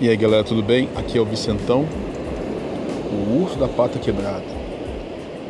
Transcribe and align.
E 0.00 0.08
aí 0.08 0.16
galera, 0.16 0.42
tudo 0.42 0.62
bem? 0.62 0.88
Aqui 0.96 1.18
é 1.18 1.20
o 1.20 1.26
Vicentão, 1.26 1.84
o 3.12 3.42
urso 3.42 3.58
da 3.58 3.68
pata 3.68 3.98
quebrada. 3.98 4.42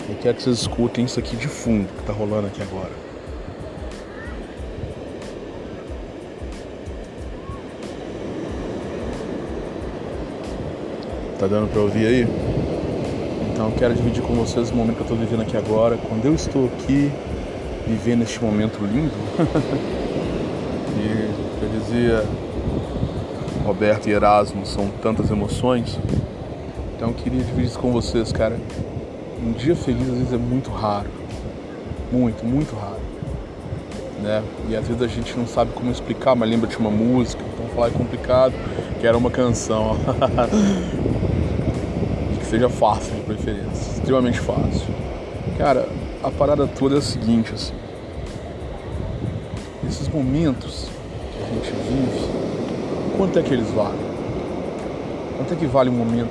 Eu 0.09 0.17
quero 0.21 0.37
que 0.37 0.43
vocês 0.43 0.59
escutem 0.59 1.05
isso 1.05 1.21
aqui 1.21 1.37
de 1.37 1.47
fundo 1.47 1.87
que 1.87 2.03
tá 2.03 2.13
rolando 2.13 2.49
aqui 2.49 2.61
agora. 2.61 2.91
Tá 11.39 11.47
dando 11.47 11.71
pra 11.71 11.83
ouvir 11.83 12.07
aí? 12.07 12.27
Então 13.53 13.67
eu 13.67 13.77
quero 13.79 13.95
dividir 13.95 14.25
com 14.25 14.35
vocês 14.35 14.73
o 14.73 14.75
momento 14.75 14.97
que 14.97 15.03
eu 15.03 15.07
tô 15.07 15.15
vivendo 15.15 15.43
aqui 15.43 15.57
agora. 15.57 15.97
Quando 15.97 16.25
eu 16.25 16.35
estou 16.35 16.69
aqui 16.75 17.09
vivendo 17.87 18.23
este 18.23 18.43
momento 18.43 18.81
lindo. 18.85 19.15
e 20.99 21.63
eu 21.63 21.69
dizia 21.79 22.25
Roberto 23.71 24.09
e 24.09 24.13
Erasmo, 24.13 24.67
são 24.67 24.89
tantas 25.01 25.31
emoções. 25.31 25.97
Então 26.97 27.11
eu 27.11 27.15
queria 27.15 27.39
dividir 27.39 27.67
isso 27.67 27.79
com 27.79 27.93
vocês, 27.93 28.33
cara. 28.33 28.59
Um 29.41 29.53
dia 29.53 29.77
feliz 29.77 30.09
às 30.09 30.15
vezes 30.15 30.33
é 30.33 30.37
muito 30.37 30.73
raro. 30.73 31.09
Muito, 32.11 32.45
muito 32.45 32.75
raro. 32.75 32.99
Né? 34.21 34.43
E 34.69 34.75
às 34.75 34.89
vezes 34.89 35.01
a 35.01 35.07
gente 35.07 35.39
não 35.39 35.47
sabe 35.47 35.71
como 35.73 35.89
explicar, 35.89 36.35
mas 36.35 36.51
lembra 36.51 36.69
de 36.69 36.77
uma 36.79 36.91
música, 36.91 37.45
então 37.55 37.69
falar 37.69 37.87
é 37.87 37.91
complicado, 37.91 38.55
que 39.01 39.07
era 39.07 39.17
uma 39.17 39.31
canção. 39.31 39.97
que 42.41 42.47
seja 42.47 42.69
fácil 42.69 43.15
de 43.15 43.21
preferência, 43.21 43.93
extremamente 43.93 44.41
fácil. 44.41 44.89
Cara, 45.57 45.89
a 46.25 46.31
parada 46.33 46.67
toda 46.67 46.97
é 46.97 46.99
a 46.99 47.03
seguinte, 47.03 47.55
assim. 47.55 47.75
Esses 49.89 50.09
momentos 50.09 50.89
que 51.33 51.41
a 51.41 51.47
gente 51.47 51.71
vive, 51.89 52.50
quanto 53.21 53.39
é 53.39 53.43
que 53.43 53.53
eles 53.53 53.69
valem? 53.73 54.01
Quanto 55.37 55.53
é 55.53 55.57
que 55.59 55.67
vale 55.67 55.91
um 55.91 55.93
momento 55.93 56.31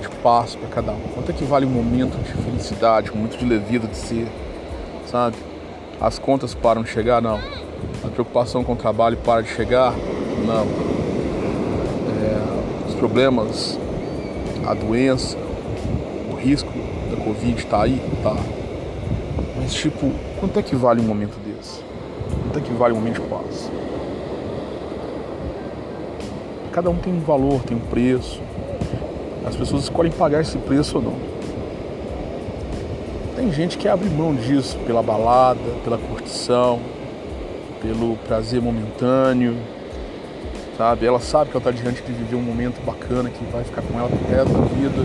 de 0.00 0.08
paz 0.22 0.54
para 0.54 0.68
cada 0.70 0.92
um? 0.92 1.00
Quanto 1.12 1.30
é 1.30 1.34
que 1.34 1.44
vale 1.44 1.66
um 1.66 1.68
momento 1.68 2.16
de 2.16 2.32
felicidade, 2.32 3.10
um 3.10 3.16
momento 3.16 3.36
de 3.36 3.44
leveza 3.44 3.86
de 3.86 3.96
ser, 3.98 4.26
sabe? 5.06 5.36
As 6.00 6.18
contas 6.18 6.54
param 6.54 6.82
de 6.82 6.88
chegar? 6.88 7.20
Não. 7.20 7.38
A 8.02 8.08
preocupação 8.08 8.64
com 8.64 8.72
o 8.72 8.76
trabalho 8.76 9.18
para 9.18 9.42
de 9.42 9.50
chegar? 9.50 9.92
Não. 10.46 10.66
É, 12.22 12.88
os 12.88 12.94
problemas, 12.94 13.78
a 14.66 14.72
doença, 14.72 15.36
o 16.32 16.36
risco 16.36 16.72
da 17.10 17.22
Covid 17.22 17.58
está 17.58 17.82
aí? 17.82 18.00
Tá. 18.22 18.34
Mas, 19.60 19.74
tipo, 19.74 20.10
quanto 20.40 20.58
é 20.58 20.62
que 20.62 20.74
vale 20.74 21.02
um 21.02 21.04
momento 21.04 21.36
desse? 21.44 21.82
Quanto 22.44 22.58
é 22.58 22.62
que 22.62 22.72
vale 22.72 22.94
um 22.94 22.96
momento 22.96 23.20
de 23.20 23.28
paz? 23.28 23.81
Cada 26.72 26.88
um 26.88 26.96
tem 26.96 27.12
um 27.12 27.20
valor, 27.20 27.62
tem 27.62 27.76
um 27.76 27.80
preço. 27.80 28.40
As 29.44 29.54
pessoas 29.54 29.82
escolhem 29.82 30.10
pagar 30.10 30.40
esse 30.40 30.56
preço 30.56 30.96
ou 30.96 31.02
não. 31.02 31.14
Tem 33.36 33.52
gente 33.52 33.76
que 33.76 33.86
abre 33.86 34.08
mão 34.08 34.34
disso 34.34 34.78
pela 34.86 35.02
balada, 35.02 35.60
pela 35.84 35.98
curtição, 35.98 36.80
pelo 37.82 38.16
prazer 38.26 38.62
momentâneo, 38.62 39.54
sabe? 40.78 41.04
Ela 41.04 41.20
sabe 41.20 41.50
que 41.50 41.56
ela 41.56 41.68
está 41.68 41.70
diante 41.70 42.02
de 42.02 42.12
viver 42.12 42.36
um 42.36 42.42
momento 42.42 42.80
bacana 42.86 43.28
que 43.28 43.44
vai 43.52 43.64
ficar 43.64 43.82
com 43.82 43.98
ela 43.98 44.08
pro 44.08 44.34
resto 44.34 44.52
da 44.52 44.64
vida. 44.64 45.02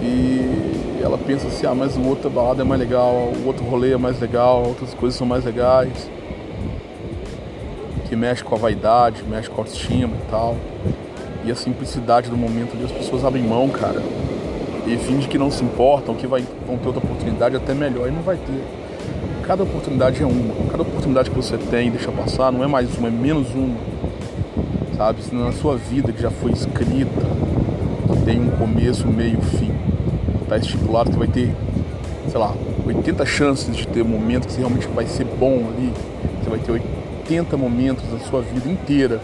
E 0.00 1.00
ela 1.02 1.18
pensa 1.18 1.48
assim, 1.48 1.66
ah, 1.66 1.74
mas 1.74 1.96
o 1.96 2.06
outro 2.06 2.30
balada 2.30 2.62
é 2.62 2.64
mais 2.64 2.80
legal, 2.80 3.12
o 3.12 3.46
outro 3.46 3.64
rolê 3.64 3.92
é 3.92 3.96
mais 3.96 4.20
legal, 4.20 4.62
outras 4.64 4.94
coisas 4.94 5.18
são 5.18 5.26
mais 5.26 5.44
legais 5.44 6.08
que 8.08 8.16
mexe 8.16 8.42
com 8.42 8.54
a 8.54 8.58
vaidade, 8.58 9.22
mexe 9.28 9.48
com 9.48 9.56
a 9.56 9.64
autoestima 9.64 10.14
e 10.16 10.30
tal. 10.30 10.56
E 11.44 11.52
a 11.52 11.54
simplicidade 11.54 12.30
do 12.30 12.36
momento 12.36 12.74
ali, 12.74 12.84
as 12.84 12.92
pessoas 12.92 13.24
abrem 13.24 13.42
mão, 13.42 13.68
cara. 13.68 14.02
E 14.86 14.96
fingem 14.96 15.28
que 15.28 15.36
não 15.36 15.50
se 15.50 15.62
importam, 15.62 16.14
que 16.14 16.26
vai, 16.26 16.42
vão 16.66 16.78
ter 16.78 16.86
outra 16.86 17.04
oportunidade 17.04 17.54
até 17.54 17.74
melhor. 17.74 18.08
E 18.08 18.10
não 18.10 18.22
vai 18.22 18.36
ter. 18.36 18.64
Cada 19.46 19.62
oportunidade 19.62 20.22
é 20.22 20.26
uma. 20.26 20.54
Cada 20.70 20.82
oportunidade 20.82 21.30
que 21.30 21.36
você 21.36 21.58
tem, 21.58 21.90
deixa 21.90 22.10
passar, 22.10 22.50
não 22.50 22.64
é 22.64 22.66
mais 22.66 22.96
uma, 22.96 23.08
é 23.08 23.10
menos 23.10 23.54
uma. 23.54 23.76
Sabe? 24.96 25.22
Se 25.22 25.34
na 25.34 25.52
sua 25.52 25.76
vida 25.76 26.12
que 26.12 26.20
já 26.20 26.30
foi 26.30 26.52
escrita, 26.52 27.20
que 28.12 28.22
tem 28.24 28.40
um 28.40 28.50
começo, 28.52 29.06
meio, 29.06 29.40
fim. 29.40 29.70
Tá 30.48 30.56
estipulado 30.56 31.10
que 31.10 31.18
vai 31.18 31.28
ter, 31.28 31.54
sei 32.30 32.40
lá, 32.40 32.54
80 32.86 33.26
chances 33.26 33.76
de 33.76 33.86
ter 33.86 34.00
um 34.00 34.08
momento 34.08 34.48
que 34.48 34.56
realmente 34.56 34.88
vai 34.88 35.06
ser 35.06 35.24
bom 35.24 35.68
ali. 35.68 35.92
Você 36.42 36.50
vai 36.50 36.58
ter 36.58 36.72
80 37.28 37.58
momentos 37.58 38.04
da 38.10 38.18
sua 38.20 38.40
vida 38.40 38.70
inteira 38.70 39.20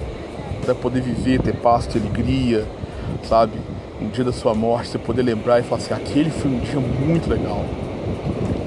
para 0.62 0.74
poder 0.74 1.00
viver, 1.00 1.40
ter 1.40 1.54
paz, 1.54 1.86
ter 1.86 1.98
alegria, 1.98 2.66
sabe? 3.22 3.52
Um 4.00 4.08
dia 4.08 4.22
da 4.22 4.32
sua 4.32 4.54
morte, 4.54 4.88
você 4.88 4.98
poder 4.98 5.22
lembrar 5.22 5.60
e 5.60 5.62
falar 5.62 5.80
assim: 5.80 5.94
aquele 5.94 6.28
foi 6.28 6.50
um 6.50 6.58
dia 6.58 6.78
muito 6.78 7.30
legal. 7.30 7.64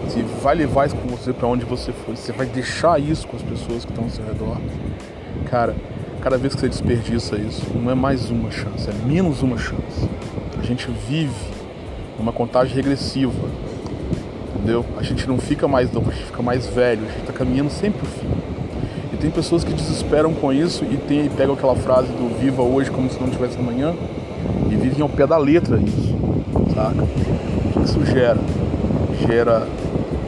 Você 0.03 0.23
vai 0.41 0.55
levar 0.55 0.87
isso 0.87 0.95
com 0.95 1.07
você 1.09 1.31
para 1.31 1.47
onde 1.47 1.65
você 1.65 1.91
foi, 1.91 2.15
você 2.15 2.31
vai 2.31 2.47
deixar 2.47 2.99
isso 2.99 3.27
com 3.27 3.35
as 3.35 3.43
pessoas 3.43 3.85
que 3.85 3.91
estão 3.91 4.05
ao 4.05 4.09
seu 4.09 4.25
redor. 4.25 4.57
Cara, 5.45 5.75
cada 6.21 6.37
vez 6.37 6.55
que 6.55 6.61
você 6.61 6.69
desperdiça 6.69 7.35
isso, 7.35 7.63
não 7.75 7.91
é 7.91 7.95
mais 7.95 8.31
uma 8.31 8.49
chance, 8.49 8.89
é 8.89 8.93
menos 9.05 9.43
uma 9.43 9.57
chance. 9.57 10.09
A 10.57 10.63
gente 10.63 10.89
vive 11.07 11.31
uma 12.17 12.33
contagem 12.33 12.73
regressiva, 12.73 13.47
entendeu? 14.55 14.83
A 14.97 15.03
gente 15.03 15.27
não 15.27 15.37
fica 15.37 15.67
mais 15.67 15.91
novo, 15.91 16.09
a 16.09 16.13
gente 16.13 16.25
fica 16.25 16.41
mais 16.41 16.65
velho, 16.65 17.03
a 17.03 17.11
gente 17.11 17.21
está 17.21 17.33
caminhando 17.33 17.69
sempre 17.69 18.01
o 18.01 18.05
fim. 18.05 18.46
E 19.17 19.19
tem 19.19 19.31
pessoas 19.31 19.63
que 19.63 19.73
desesperam 19.73 20.31
com 20.31 20.53
isso 20.53 20.85
e, 20.85 20.95
tem, 20.95 21.25
e 21.25 21.29
pegam 21.29 21.55
aquela 21.55 21.75
frase 21.75 22.07
do 22.09 22.39
viva 22.39 22.61
hoje 22.61 22.91
como 22.91 23.09
se 23.09 23.19
não 23.19 23.27
tivesse 23.27 23.57
amanhã 23.57 23.95
e 24.69 24.75
vivem 24.75 25.01
ao 25.01 25.09
pé 25.09 25.25
da 25.25 25.39
letra 25.39 25.77
isso, 25.77 26.15
saca? 26.75 27.01
O 27.01 27.71
que 27.71 27.79
isso 27.83 28.05
gera? 28.05 28.37
Gera 29.27 29.67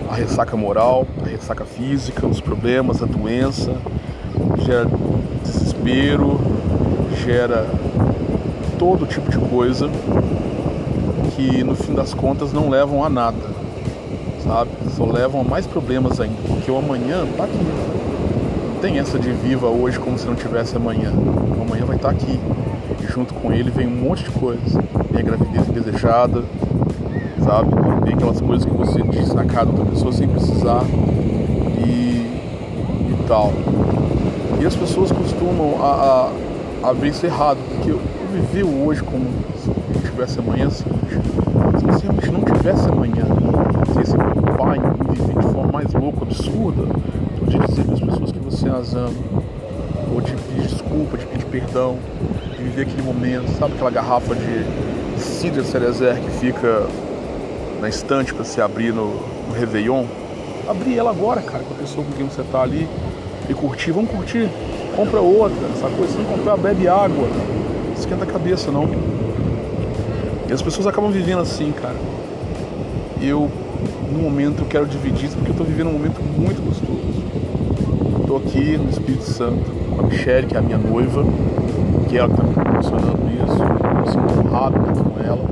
a 0.10 0.16
ressaca 0.16 0.58
moral, 0.58 1.06
a 1.24 1.30
ressaca 1.30 1.66
física, 1.66 2.26
os 2.26 2.42
problemas, 2.42 3.04
a 3.04 3.06
doença, 3.06 3.76
gera 4.66 4.90
desespero, 5.44 6.40
gera 7.24 7.68
todo 8.80 9.06
tipo 9.06 9.30
de 9.30 9.38
coisa 9.38 9.88
que 11.36 11.64
no 11.64 11.76
fim 11.76 11.94
das 11.94 12.12
contas 12.12 12.52
não 12.52 12.70
levam 12.70 13.04
a 13.04 13.10
nada, 13.10 13.38
sabe? 14.44 14.72
Só 14.98 15.06
levam 15.06 15.42
a 15.42 15.44
mais 15.44 15.68
problemas 15.68 16.20
ainda, 16.20 16.42
porque 16.48 16.72
o 16.72 16.78
amanhã 16.80 17.28
tá 17.38 17.44
aqui 17.44 17.56
tem 18.82 18.98
essa 18.98 19.20
de 19.20 19.32
viva 19.32 19.68
hoje 19.68 20.00
como 20.00 20.18
se 20.18 20.26
não 20.26 20.36
tivesse 20.36 20.76
amanhã. 20.78 21.12
O 21.12 21.62
amanhã 21.62 21.86
vai 21.86 21.98
estar 21.98 22.10
aqui. 22.10 22.40
E 23.02 23.12
junto 23.12 23.34
com 23.34 23.52
ele 23.52 23.70
vem 23.70 23.88
um 23.88 24.08
monte 24.10 24.24
de 24.24 24.32
coisas. 24.32 24.74
Vem 25.12 25.22
a 25.22 25.26
gravidez 25.26 25.68
indesejada, 25.68 26.44
sabe? 27.44 27.70
Vem 28.04 28.14
aquelas 28.14 28.40
coisas 28.40 28.66
que 28.66 28.74
você 28.74 29.02
diz 29.02 29.34
na 29.34 29.44
cara 29.46 29.66
da 29.66 29.72
outra 29.72 29.86
pessoa 29.86 30.14
sem 30.14 30.28
precisar 30.28 30.84
e, 31.86 31.90
e 31.90 33.26
tal. 33.28 33.52
E 34.62 34.66
as 34.66 34.76
pessoas 34.76 35.12
costumam 35.12 35.76
a, 35.82 36.32
a, 36.84 36.90
a 36.90 36.94
ver 36.94 37.10
isso 37.10 37.26
errado, 37.26 37.58
porque 37.70 37.92
eu 37.92 38.00
viver 38.32 38.64
hoje 38.64 39.04
como 39.04 39.26
se 39.62 39.68
não 39.68 40.02
tivesse 40.02 40.40
amanhã, 40.40 40.70
se 40.70 40.84
você 40.84 42.04
realmente 42.04 42.32
não 42.32 42.42
tivesse 42.42 42.90
amanhã, 42.90 43.26
se 43.94 44.02
esse 44.02 44.18
pai 44.58 44.80
viver 45.10 45.36
de 45.36 45.54
forma 45.54 45.72
mais 45.72 45.94
louca, 45.94 46.24
absurda, 46.24 46.84
de 47.48 47.58
dizer 47.58 47.84
para 47.84 47.94
as 47.94 48.00
pessoas 48.00 48.32
que 48.32 48.39
você 48.50 48.68
as 48.68 48.94
ou 50.12 50.22
de 50.22 50.34
pedir 50.34 50.68
desculpa, 50.68 51.18
de 51.18 51.26
pedir 51.28 51.46
perdão, 51.46 51.98
de 52.58 52.64
viver 52.64 52.82
aquele 52.82 53.04
momento, 53.04 53.48
sabe 53.60 53.76
aquela 53.76 53.92
garrafa 53.92 54.34
de 54.36 55.22
cidra 55.22 55.64
cerezer 55.64 56.16
que 56.20 56.32
fica 56.32 56.88
na 57.80 57.88
estante 57.88 58.34
para 58.34 58.44
você 58.44 58.60
abrir 58.60 58.92
no, 58.92 59.06
no 59.48 59.54
Réveillon? 59.54 60.06
Abrir 60.68 60.98
ela 60.98 61.12
agora, 61.12 61.42
cara, 61.42 61.64
com 61.64 61.74
a 61.76 61.78
pessoa 61.78 62.06
com 62.06 62.12
quem 62.14 62.26
você 62.26 62.44
tá 62.52 62.62
ali 62.62 62.88
e 63.48 63.54
curtir. 63.54 63.92
Vamos 63.92 64.12
curtir. 64.12 64.50
Compra 64.96 65.20
outra, 65.20 65.68
essa 65.76 65.90
coisa. 65.90 66.14
Se 66.14 66.18
não 66.18 66.26
comprar, 66.26 66.58
bebe 66.58 66.88
água. 66.88 67.28
Esquenta 67.98 68.24
a 68.24 68.28
cabeça, 68.28 68.72
não. 68.72 68.90
E 70.48 70.54
as 70.54 70.62
pessoas 70.62 70.88
acabam 70.88 71.12
vivendo 71.12 71.40
assim, 71.40 71.72
cara. 71.72 71.96
Eu, 73.22 73.50
no 74.12 74.20
momento, 74.20 74.64
eu 74.64 74.66
quero 74.66 74.86
dividir 74.86 75.26
isso 75.26 75.38
porque 75.38 75.52
eu 75.52 75.56
tô 75.56 75.64
vivendo 75.64 75.88
um 75.88 75.94
momento 75.94 76.20
muito 76.22 76.62
gostoso. 76.64 76.89
Estou 78.30 78.44
aqui 78.46 78.78
no 78.78 78.92
Espírito 78.92 79.24
Santo 79.24 79.72
com 79.90 80.02
a 80.02 80.04
Michelle, 80.04 80.46
que 80.46 80.56
é 80.56 80.60
a 80.60 80.62
minha 80.62 80.78
noiva, 80.78 81.26
que 82.08 82.16
é 82.16 82.20
ela 82.20 82.28
que 82.28 82.36
está 82.36 82.44
me 82.44 82.54
proporcionando 82.54 83.22
isso. 83.34 83.64
Eu 83.98 84.06
sinto 84.06 84.48
honrado 84.48 84.76
com 84.80 85.20
ela. 85.20 85.46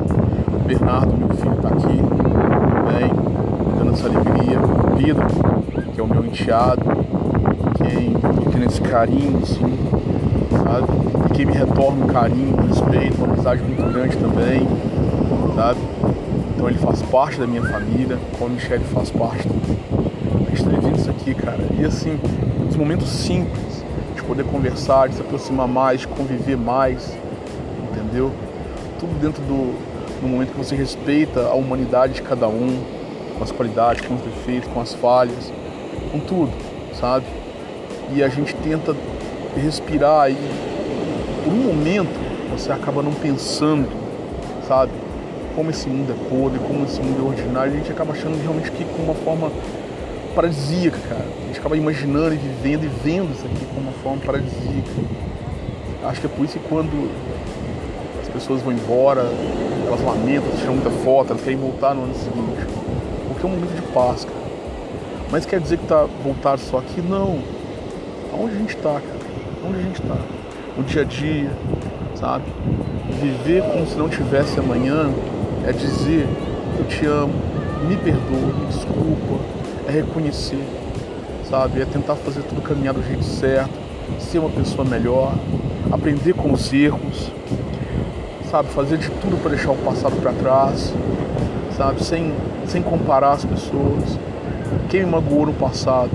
O 0.54 0.60
Bernardo, 0.64 1.18
meu 1.18 1.30
filho, 1.30 1.54
está 1.54 1.70
aqui 1.70 1.98
também, 2.78 3.12
dando 3.80 3.94
essa 3.94 4.08
alegria. 4.08 4.60
O 4.60 4.96
Pedro, 4.96 5.26
que 5.92 6.00
é 6.00 6.04
o 6.04 6.08
meu 6.08 6.24
enteado, 6.24 6.84
quem 7.78 8.14
tem 8.52 8.64
esse 8.68 8.82
carinho, 8.82 9.40
assim, 9.42 9.76
sabe? 10.52 10.88
E 11.26 11.34
quem 11.34 11.48
me 11.48 11.54
retorna 11.54 12.06
um 12.06 12.08
carinho, 12.08 12.58
um 12.58 12.68
respeito, 12.68 13.18
uma 13.18 13.34
amizade 13.34 13.64
muito 13.64 13.92
grande 13.92 14.18
também, 14.18 14.68
sabe? 15.56 15.80
Então 16.54 16.70
ele 16.70 16.78
faz 16.78 17.02
parte 17.02 17.40
da 17.40 17.48
minha 17.48 17.64
família, 17.64 18.20
como 18.38 18.52
a 18.52 18.54
Michelle 18.54 18.84
faz 18.84 19.10
parte. 19.10 19.50
A 19.50 20.50
gente 20.50 20.62
está 20.62 20.70
vivendo 20.70 20.96
isso 20.96 21.10
aqui, 21.10 21.34
cara. 21.34 21.58
E 21.80 21.84
assim, 21.84 22.20
os 22.78 22.80
momentos 22.80 23.10
simples, 23.10 23.84
de 24.16 24.22
poder 24.22 24.46
conversar, 24.46 25.10
de 25.10 25.16
se 25.16 25.22
aproximar 25.22 25.68
mais, 25.68 26.02
de 26.02 26.08
conviver 26.08 26.56
mais, 26.56 27.18
entendeu? 27.92 28.32
Tudo 29.00 29.20
dentro 29.20 29.42
do, 29.42 29.74
do 30.22 30.28
momento 30.28 30.52
que 30.52 30.58
você 30.58 30.76
respeita 30.76 31.48
a 31.48 31.56
humanidade 31.56 32.14
de 32.14 32.22
cada 32.22 32.48
um, 32.48 32.80
com 33.36 33.44
as 33.44 33.52
qualidades, 33.52 34.06
com 34.06 34.14
os 34.14 34.22
defeitos, 34.22 34.72
com 34.72 34.80
as 34.80 34.94
falhas, 34.94 35.52
com 36.12 36.20
tudo, 36.20 36.52
sabe? 37.00 37.26
E 38.14 38.22
a 38.22 38.30
gente 38.30 38.54
tenta 38.58 38.96
respirar 39.56 40.30
e 40.30 40.38
por 41.44 41.52
um 41.52 41.64
momento 41.64 42.14
você 42.52 42.72
acaba 42.72 43.02
não 43.02 43.12
pensando, 43.12 43.90
sabe? 44.68 44.92
Como 45.56 45.72
esse 45.72 45.90
mundo 45.90 46.14
é 46.14 46.30
podre, 46.30 46.60
como 46.60 46.86
esse 46.86 47.02
mundo 47.02 47.26
é 47.26 47.28
ordinário, 47.28 47.74
a 47.74 47.76
gente 47.76 47.92
acaba 47.92 48.14
achando 48.14 48.40
realmente 48.40 48.70
que 48.70 48.86
com 48.86 49.02
uma 49.02 49.16
forma 49.16 49.52
paradisíaca, 50.38 51.00
cara. 51.10 51.26
A 51.26 51.48
gente 51.48 51.60
acaba 51.60 51.76
imaginando 51.76 52.36
e 52.36 52.38
vivendo 52.38 52.84
e 52.84 52.88
vendo 53.04 53.34
isso 53.34 53.44
aqui 53.44 53.66
como 53.74 53.82
uma 53.82 53.92
forma 54.04 54.22
paradisíaca. 54.24 54.92
Acho 56.04 56.22
que 56.22 56.28
é 56.28 56.30
por 56.30 56.46
isso 56.46 56.60
que 56.60 56.70
quando 56.70 57.10
as 58.22 58.30
pessoas 58.30 58.62
vão 58.62 58.72
embora, 58.72 59.22
elas 59.88 60.00
lamentam, 60.04 60.52
tiram 60.60 60.76
muita 60.76 60.92
foto, 60.92 61.32
elas 61.32 61.42
querem 61.42 61.58
voltar 61.58 61.96
no 61.96 62.04
ano 62.04 62.14
seguinte. 62.14 62.68
Porque 63.28 63.44
é 63.44 63.50
um 63.50 63.54
momento 63.54 63.76
de 63.76 63.82
paz, 63.92 64.26
cara. 64.26 64.38
Mas 65.32 65.44
quer 65.44 65.60
dizer 65.60 65.80
que 65.80 65.88
tá 65.88 66.08
voltar 66.24 66.60
só 66.60 66.78
aqui? 66.78 67.02
Não. 67.02 67.40
Aonde 68.32 68.56
a 68.56 68.60
gente 68.60 68.78
tá, 68.78 69.02
cara? 69.02 69.20
Onde 69.68 69.80
a 69.80 69.82
gente 69.82 70.02
tá? 70.04 70.18
No 70.78 70.84
dia 70.84 71.02
a 71.02 71.06
dia, 71.06 71.52
sabe? 72.14 72.46
Viver 73.20 73.64
como 73.64 73.88
se 73.88 73.96
não 73.96 74.08
tivesse 74.08 74.60
amanhã 74.60 75.12
é 75.66 75.72
dizer 75.72 76.28
eu 76.78 76.86
te 76.86 77.08
amo, 77.08 77.34
me 77.88 77.98
perdoa, 77.98 78.54
me 78.54 78.68
desculpa, 78.68 79.57
é 79.88 79.92
reconhecer, 79.92 80.62
sabe? 81.50 81.82
É 81.82 81.86
tentar 81.86 82.16
fazer 82.16 82.42
tudo 82.42 82.62
caminhar 82.62 82.94
do 82.94 83.02
jeito 83.02 83.24
certo, 83.24 83.72
ser 84.20 84.40
uma 84.40 84.50
pessoa 84.50 84.86
melhor, 84.86 85.34
aprender 85.92 86.34
com 86.34 86.52
os 86.52 86.74
erros, 86.74 87.32
sabe? 88.52 88.68
Fazer 88.70 88.98
de 88.98 89.10
tudo 89.10 89.42
para 89.42 89.52
deixar 89.52 89.72
o 89.72 89.78
passado 89.78 90.22
para 90.22 90.34
trás, 90.34 90.94
sabe? 91.78 92.04
Sem, 92.04 92.34
sem 92.68 92.84
comparar 92.84 93.32
as 93.32 93.46
pessoas. 93.46 94.20
Quem 94.90 95.06
me 95.06 95.12
magoou 95.12 95.46
no 95.46 95.54
passado 95.54 96.12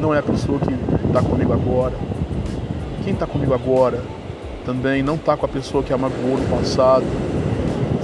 não 0.00 0.14
é 0.14 0.18
a 0.18 0.22
pessoa 0.22 0.58
que 0.58 0.72
está 1.06 1.22
comigo 1.22 1.52
agora. 1.52 1.94
Quem 3.04 3.12
está 3.12 3.26
comigo 3.26 3.52
agora 3.52 4.00
também 4.64 5.02
não 5.02 5.16
está 5.16 5.36
com 5.36 5.44
a 5.44 5.48
pessoa 5.48 5.82
que 5.82 5.92
a 5.92 5.98
magoou 5.98 6.38
no 6.38 6.56
passado, 6.56 7.04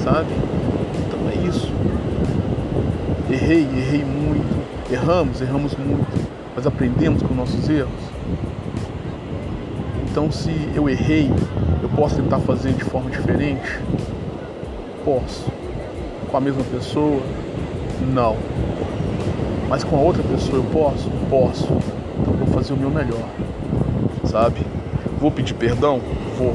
sabe? 0.05 0.29
Então 1.07 1.21
é 1.31 1.49
isso. 1.49 1.73
Errei, 3.31 3.63
errei 3.63 4.05
muito 4.05 4.58
Erramos, 4.91 5.43
erramos 5.43 5.77
muito, 5.77 6.07
mas 6.57 6.67
aprendemos 6.67 7.23
com 7.23 7.35
nossos 7.35 7.69
erros. 7.69 7.91
Então, 10.11 10.33
se 10.33 10.51
eu 10.75 10.89
errei, 10.89 11.31
eu 11.83 11.91
posso 11.91 12.17
tentar 12.17 12.39
fazer 12.39 12.73
de 12.73 12.85
forma 12.85 13.11
diferente? 13.11 13.81
Posso. 15.05 15.45
Com 16.31 16.37
a 16.39 16.41
mesma 16.41 16.65
pessoa? 16.65 17.21
Não. 18.15 18.35
Mas 19.69 19.85
com 19.85 19.95
a 19.95 20.01
outra 20.01 20.23
pessoa 20.23 20.57
eu 20.57 20.65
posso? 20.65 21.11
Posso. 21.29 21.69
Então 22.21 22.33
vou 22.33 22.47
fazer 22.47 22.73
o 22.73 22.77
meu 22.79 22.89
melhor. 22.89 23.29
Sabe? 24.25 24.67
Vou 25.21 25.31
pedir 25.31 25.53
perdão? 25.53 26.01
Vou. 26.39 26.55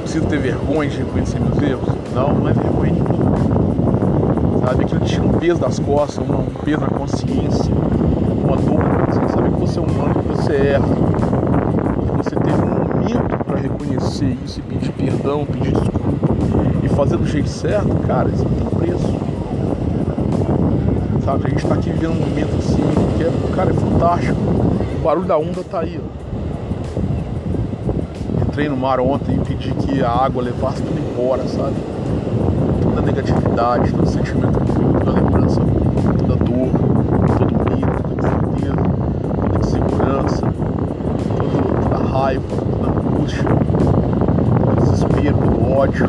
Preciso 0.00 0.26
ter 0.26 0.40
vergonha 0.40 0.90
de 0.90 0.98
reconhecer 0.98 1.38
meus 1.38 1.62
erros? 1.62 1.94
Não, 2.12 2.34
não 2.34 2.48
é 2.48 2.52
vergonha 2.52 3.00
sabe? 4.70 4.84
Aquilo 4.84 5.00
tira 5.00 5.22
um 5.22 5.32
peso 5.32 5.60
das 5.60 5.78
costas, 5.78 6.18
um 6.28 6.39
peso 6.64 6.84
consciência, 6.86 7.72
uma 8.44 8.56
dor 8.56 8.82
Você 9.08 9.28
sabe 9.28 9.50
que 9.50 9.60
você 9.60 9.78
é 9.78 9.82
humano, 9.82 10.14
que 10.14 10.28
você 10.28 10.52
erra, 10.54 10.84
que 10.86 12.16
você 12.16 12.36
teve 12.36 12.62
um 12.62 12.68
momento 12.68 13.44
para 13.44 13.58
reconhecer 13.58 14.36
isso 14.44 14.60
e 14.60 14.62
pedir 14.62 14.92
perdão, 14.92 15.46
pedir 15.46 15.72
desculpa 15.72 16.00
e 16.82 16.88
fazer 16.88 17.16
do 17.16 17.26
jeito 17.26 17.48
certo, 17.48 17.94
cara, 18.06 18.28
isso 18.28 18.44
não 18.44 18.50
tem 18.50 18.78
preço. 18.78 19.14
Sabe? 21.24 21.46
A 21.46 21.48
gente 21.50 21.62
está 21.62 21.74
aqui 21.74 21.90
vivendo 21.90 22.12
um 22.12 22.28
momento 22.28 22.56
assim 22.58 22.82
que 23.16 23.24
é, 23.24 23.54
cara, 23.54 23.70
é 23.70 23.74
fantástico. 23.74 24.40
O 24.40 25.02
barulho 25.02 25.26
da 25.26 25.38
onda 25.38 25.62
tá 25.62 25.80
aí, 25.80 26.00
ó. 26.02 26.20
Entrei 28.42 28.68
no 28.68 28.76
mar 28.76 29.00
ontem 29.00 29.36
e 29.36 29.40
pedi 29.40 29.72
que 29.72 30.02
a 30.02 30.10
água 30.10 30.42
levasse 30.42 30.82
tudo 30.82 30.98
embora, 30.98 31.46
sabe? 31.46 31.74
toda 32.90 33.02
negatividade, 33.02 33.92
todo 33.92 34.06
sentimento 34.08 34.58
ruim, 34.58 34.92
toda 34.92 35.12
lembrança 35.12 35.60
ruim, 35.60 36.16
toda 36.18 36.36
dor, 36.36 36.70
todo 37.38 37.52
medo, 37.70 38.02
toda 38.02 38.28
incerteza, 38.28 38.82
toda 39.40 39.58
insegurança, 39.58 40.46
toda, 41.36 41.82
toda 41.82 41.96
raiva, 41.96 42.44
toda 42.48 42.90
angústia, 42.90 43.44
todo 43.44 44.80
desespero, 44.80 45.36
todo 45.38 45.69
ódio, 45.80 46.06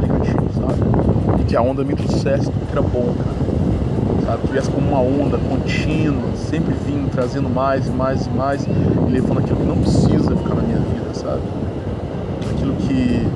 negativo, 0.00 0.48
sabe? 0.54 1.40
E 1.40 1.44
que 1.44 1.56
a 1.56 1.62
onda 1.62 1.82
me 1.82 1.94
trouxesse 1.94 2.50
que 2.50 2.72
era 2.72 2.82
bom, 2.82 3.14
cara. 3.16 4.26
Sabe? 4.26 4.42
Que 4.42 4.52
viesse 4.52 4.70
como 4.70 4.88
uma 4.88 5.00
onda 5.00 5.38
contínua, 5.38 6.30
sempre 6.36 6.74
vindo, 6.86 7.10
trazendo 7.10 7.48
mais 7.48 7.86
e 7.88 7.90
mais 7.90 8.26
e 8.26 8.30
mais, 8.30 8.64
e 8.64 9.10
levando 9.10 9.38
aquilo 9.40 9.56
que 9.56 9.66
não 9.66 9.78
precisa 9.78 10.36
ficar 10.36 10.54
na 10.54 10.62
minha 10.62 10.78
vida, 10.78 11.14
sabe? 11.14 11.42
Aquilo 12.50 12.74
que, 12.74 13.26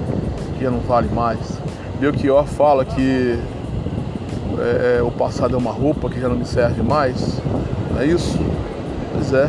que 0.57 0.65
já 0.65 0.71
não 0.71 0.81
vale 0.81 1.09
mais 1.13 1.61
Belchior 2.03 2.45
fala 2.47 2.85
que 2.85 3.39
é, 4.59 4.97
é, 4.99 5.03
o 5.05 5.11
passado 5.13 5.55
é 5.55 5.57
uma 5.57 5.71
roupa 5.71 6.11
que 6.11 6.21
já 6.21 6.29
não 6.29 6.35
me 6.35 6.45
serve 6.45 6.83
mais. 6.83 7.41
Não 7.93 8.01
é 8.01 8.07
isso? 8.07 8.37
Pois 9.13 9.33
é. 9.33 9.49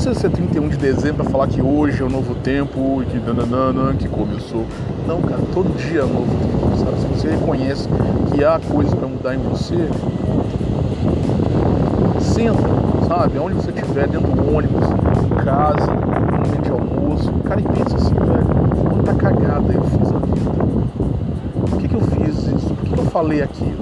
Precisa 0.00 0.18
ser 0.18 0.30
31 0.30 0.68
de 0.70 0.78
dezembro 0.78 1.22
para 1.22 1.30
falar 1.30 1.46
que 1.46 1.60
hoje 1.60 2.00
é 2.00 2.06
um 2.06 2.08
novo 2.08 2.34
tempo 2.36 3.02
e 3.02 3.04
que 3.04 3.18
nananana, 3.18 3.92
que 3.92 4.08
começou. 4.08 4.64
Não, 5.06 5.20
cara, 5.20 5.42
todo 5.52 5.76
dia 5.76 6.00
é 6.00 6.04
um 6.04 6.14
novo 6.14 6.34
tempo, 6.40 6.78
sabe? 6.78 7.00
Se 7.00 7.06
você 7.06 7.28
reconhece 7.28 7.86
que 8.32 8.42
há 8.42 8.58
coisas 8.58 8.94
para 8.94 9.06
mudar 9.06 9.34
em 9.34 9.38
você, 9.40 9.76
senta, 12.18 13.06
sabe? 13.06 13.38
Onde 13.40 13.56
você 13.56 13.70
estiver, 13.72 14.08
dentro 14.08 14.32
do 14.32 14.56
ônibus, 14.56 14.88
em 14.88 15.44
casa, 15.44 15.92
no 15.92 16.38
momento 16.38 16.62
de 16.62 16.70
almoço, 16.70 17.30
cara, 17.44 17.60
e 17.60 17.64
pensa 17.64 17.96
assim, 17.96 18.14
velho, 18.14 18.88
quanta 18.88 19.14
cagada 19.16 19.70
eu 19.70 19.84
fiz 19.84 20.10
na 20.10 20.18
vida 20.20 20.50
que 21.90 21.94
eu 21.96 22.00
fiz 22.00 22.38
isso? 22.46 22.74
Por 22.74 22.84
que, 22.84 22.92
que 22.94 22.98
eu 23.00 23.04
falei 23.06 23.42
aquilo? 23.42 23.76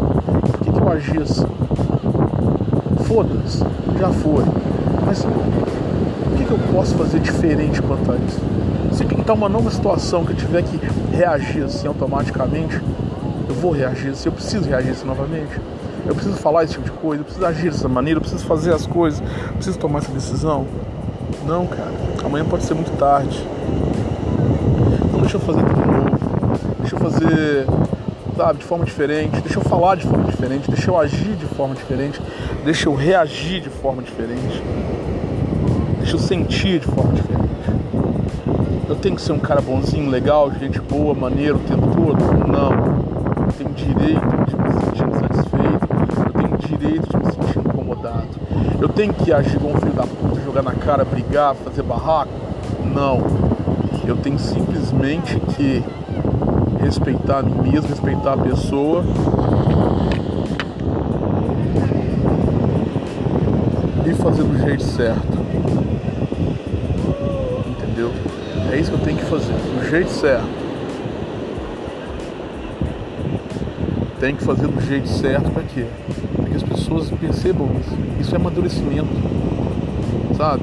Por 0.50 0.60
que, 0.62 0.72
que 0.72 0.80
eu 0.80 0.88
agi 0.88 1.18
assim? 1.18 1.46
Foda-se, 3.04 3.64
já 4.00 4.08
foi. 4.08 4.44
Mas 5.06 5.24
o 5.24 5.67
que, 6.48 6.52
eu 6.54 6.58
posso 6.72 6.94
fazer 6.94 7.20
diferente 7.20 7.82
quanto 7.82 8.10
a 8.10 8.16
isso? 8.16 8.40
Se 8.92 9.04
pintar 9.04 9.36
uma 9.36 9.48
nova 9.48 9.70
situação 9.70 10.24
que 10.24 10.32
eu 10.32 10.36
tiver 10.36 10.62
que 10.62 10.80
reagir 11.14 11.62
assim 11.62 11.86
automaticamente, 11.86 12.80
eu 13.48 13.54
vou 13.54 13.70
reagir 13.70 14.10
assim, 14.10 14.28
eu 14.28 14.32
preciso 14.32 14.68
reagir 14.68 14.92
assim 14.92 15.06
novamente. 15.06 15.60
Eu 16.06 16.14
preciso 16.14 16.36
falar 16.38 16.64
esse 16.64 16.72
tipo 16.72 16.84
de 16.86 16.92
coisa, 16.92 17.20
eu 17.20 17.24
preciso 17.24 17.44
agir 17.44 17.70
dessa 17.70 17.88
maneira, 17.88 18.16
eu 18.16 18.22
preciso 18.22 18.46
fazer 18.46 18.72
as 18.72 18.86
coisas, 18.86 19.20
eu 19.20 19.52
preciso 19.54 19.78
tomar 19.78 19.98
essa 19.98 20.10
decisão. 20.10 20.66
Não, 21.44 21.66
cara, 21.66 21.92
amanhã 22.24 22.44
pode 22.46 22.64
ser 22.64 22.74
muito 22.74 22.96
tarde. 22.96 23.46
Então 25.04 25.20
deixa 25.20 25.36
eu 25.36 25.40
fazer 25.40 25.62
tudo 25.62 25.86
novo. 25.86 26.18
Deixa 26.80 26.96
eu 26.96 27.00
fazer 27.00 27.66
de 28.56 28.64
forma 28.64 28.84
diferente, 28.84 29.40
deixa 29.40 29.58
eu 29.58 29.62
falar 29.64 29.96
de 29.96 30.06
forma 30.06 30.24
diferente, 30.24 30.70
deixa 30.70 30.90
eu 30.90 30.96
agir 30.96 31.34
de 31.34 31.44
forma 31.44 31.74
diferente, 31.74 32.22
deixa 32.64 32.88
eu 32.88 32.94
reagir 32.94 33.60
de 33.60 33.68
forma 33.68 34.00
diferente, 34.00 34.62
deixa 36.08 36.16
eu 36.16 36.20
sentir 36.20 36.80
de 36.80 36.86
forma 36.86 37.12
diferente. 37.12 37.50
Eu 38.88 38.96
tenho 38.96 39.14
que 39.14 39.20
ser 39.20 39.32
um 39.32 39.38
cara 39.38 39.60
bonzinho, 39.60 40.08
legal, 40.08 40.50
gente 40.54 40.80
boa, 40.80 41.12
maneiro 41.12 41.56
o 41.56 41.58
tempo 41.58 41.86
todo? 41.88 42.48
Não. 42.48 42.72
Eu 43.44 43.52
tenho 43.52 43.70
direito 43.74 44.26
de 44.46 44.56
me 44.56 44.72
sentir 44.72 45.06
insatisfeito, 45.06 45.86
eu 46.24 46.32
tenho 46.32 46.56
direito 46.56 47.08
de 47.10 47.16
me 47.18 47.24
sentir 47.26 47.58
incomodado. 47.58 48.28
Eu 48.80 48.88
tenho 48.88 49.12
que 49.12 49.30
agir 49.30 49.58
como 49.58 49.74
um 49.74 49.76
filho 49.76 49.92
da 49.92 50.04
puta, 50.04 50.40
jogar 50.40 50.62
na 50.62 50.72
cara, 50.72 51.04
brigar, 51.04 51.54
fazer 51.56 51.82
barraco? 51.82 52.32
Não. 52.82 53.20
Eu 54.06 54.16
tenho 54.16 54.38
simplesmente 54.38 55.38
que 55.54 55.84
respeitar 56.80 57.40
a 57.40 57.42
mim 57.42 57.70
mesmo, 57.70 57.86
respeitar 57.86 58.32
a 58.32 58.38
pessoa. 58.38 59.04
E 64.06 64.14
fazer 64.14 64.42
do 64.42 64.58
jeito 64.58 64.82
certo. 64.82 65.47
É 68.70 68.78
isso 68.78 68.90
que 68.90 68.98
eu 68.98 69.04
tenho 69.04 69.16
que 69.16 69.24
fazer, 69.24 69.52
do 69.52 69.88
jeito 69.88 70.10
certo. 70.10 70.46
Tem 74.20 74.34
que 74.34 74.44
fazer 74.44 74.66
do 74.66 74.80
jeito 74.80 75.08
certo 75.08 75.50
para 75.50 75.62
quê? 75.62 75.86
Para 76.36 76.50
que 76.50 76.56
as 76.56 76.62
pessoas 76.62 77.10
percebam 77.10 77.70
isso. 77.80 77.96
Isso 78.20 78.34
é 78.34 78.36
amadurecimento. 78.36 79.08
Sabe? 80.36 80.62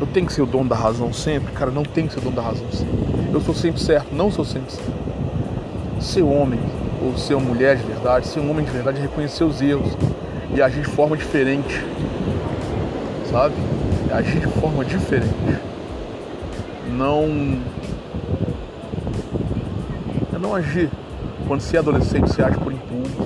Eu 0.00 0.06
tenho 0.06 0.26
que 0.26 0.32
ser 0.32 0.42
o 0.42 0.46
dono 0.46 0.68
da 0.68 0.76
razão 0.76 1.12
sempre? 1.12 1.52
Cara, 1.52 1.70
não 1.70 1.82
tem 1.82 2.06
que 2.06 2.12
ser 2.12 2.18
o 2.18 2.22
dono 2.22 2.36
da 2.36 2.42
razão 2.42 2.70
sempre. 2.70 2.94
Eu 3.32 3.40
sou 3.40 3.54
sempre 3.54 3.80
certo, 3.80 4.14
não 4.14 4.30
sou 4.30 4.44
sempre 4.44 4.72
certo. 4.72 4.92
Ser 6.00 6.22
homem 6.22 6.60
ou 7.02 7.16
ser 7.16 7.34
uma 7.34 7.48
mulher 7.48 7.76
de 7.76 7.84
verdade, 7.84 8.26
ser 8.26 8.40
um 8.40 8.50
homem 8.50 8.64
de 8.64 8.70
verdade 8.70 8.98
é 8.98 9.02
reconhecer 9.02 9.44
os 9.44 9.62
erros 9.62 9.96
e 10.54 10.60
agir 10.60 10.82
de 10.82 10.88
forma 10.88 11.16
diferente. 11.16 11.82
Sabe? 13.30 13.54
é 14.12 14.14
agir 14.14 14.40
de 14.40 14.46
forma 14.60 14.84
diferente. 14.84 15.71
Não. 16.96 17.60
É 20.34 20.38
não 20.38 20.54
agir. 20.54 20.90
Quando 21.46 21.60
você 21.60 21.76
é 21.76 21.80
adolescente, 21.80 22.28
você 22.28 22.42
age 22.42 22.58
por 22.58 22.72
impulso. 22.72 23.16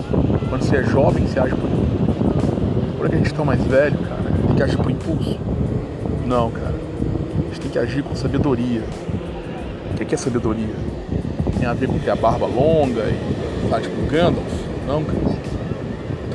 Quando 0.48 0.62
você 0.62 0.76
é 0.76 0.82
jovem, 0.84 1.26
você 1.26 1.38
age 1.38 1.54
por 1.54 1.68
impulso. 1.68 2.96
Quando 2.98 3.12
a 3.12 3.16
gente 3.16 3.26
está 3.26 3.44
mais 3.44 3.62
velho, 3.64 3.98
cara, 3.98 4.22
tem 4.46 4.56
que 4.56 4.62
agir 4.62 4.76
por 4.76 4.90
impulso. 4.90 5.38
Não, 6.26 6.50
cara. 6.50 6.74
A 7.38 7.48
gente 7.48 7.60
tem 7.60 7.70
que 7.70 7.78
agir 7.78 8.02
com 8.02 8.14
sabedoria. 8.14 8.82
O 9.92 10.04
que 10.04 10.14
é 10.14 10.18
sabedoria? 10.18 10.74
Tem 11.58 11.66
a 11.66 11.72
ver 11.72 11.88
com 11.88 11.98
ter 11.98 12.10
a 12.10 12.16
barba 12.16 12.46
longa 12.46 13.02
e 13.02 13.68
tá 13.68 13.80
tipo 13.80 14.06
Gandalf? 14.06 14.66
Não, 14.86 15.02
cara 15.02 15.36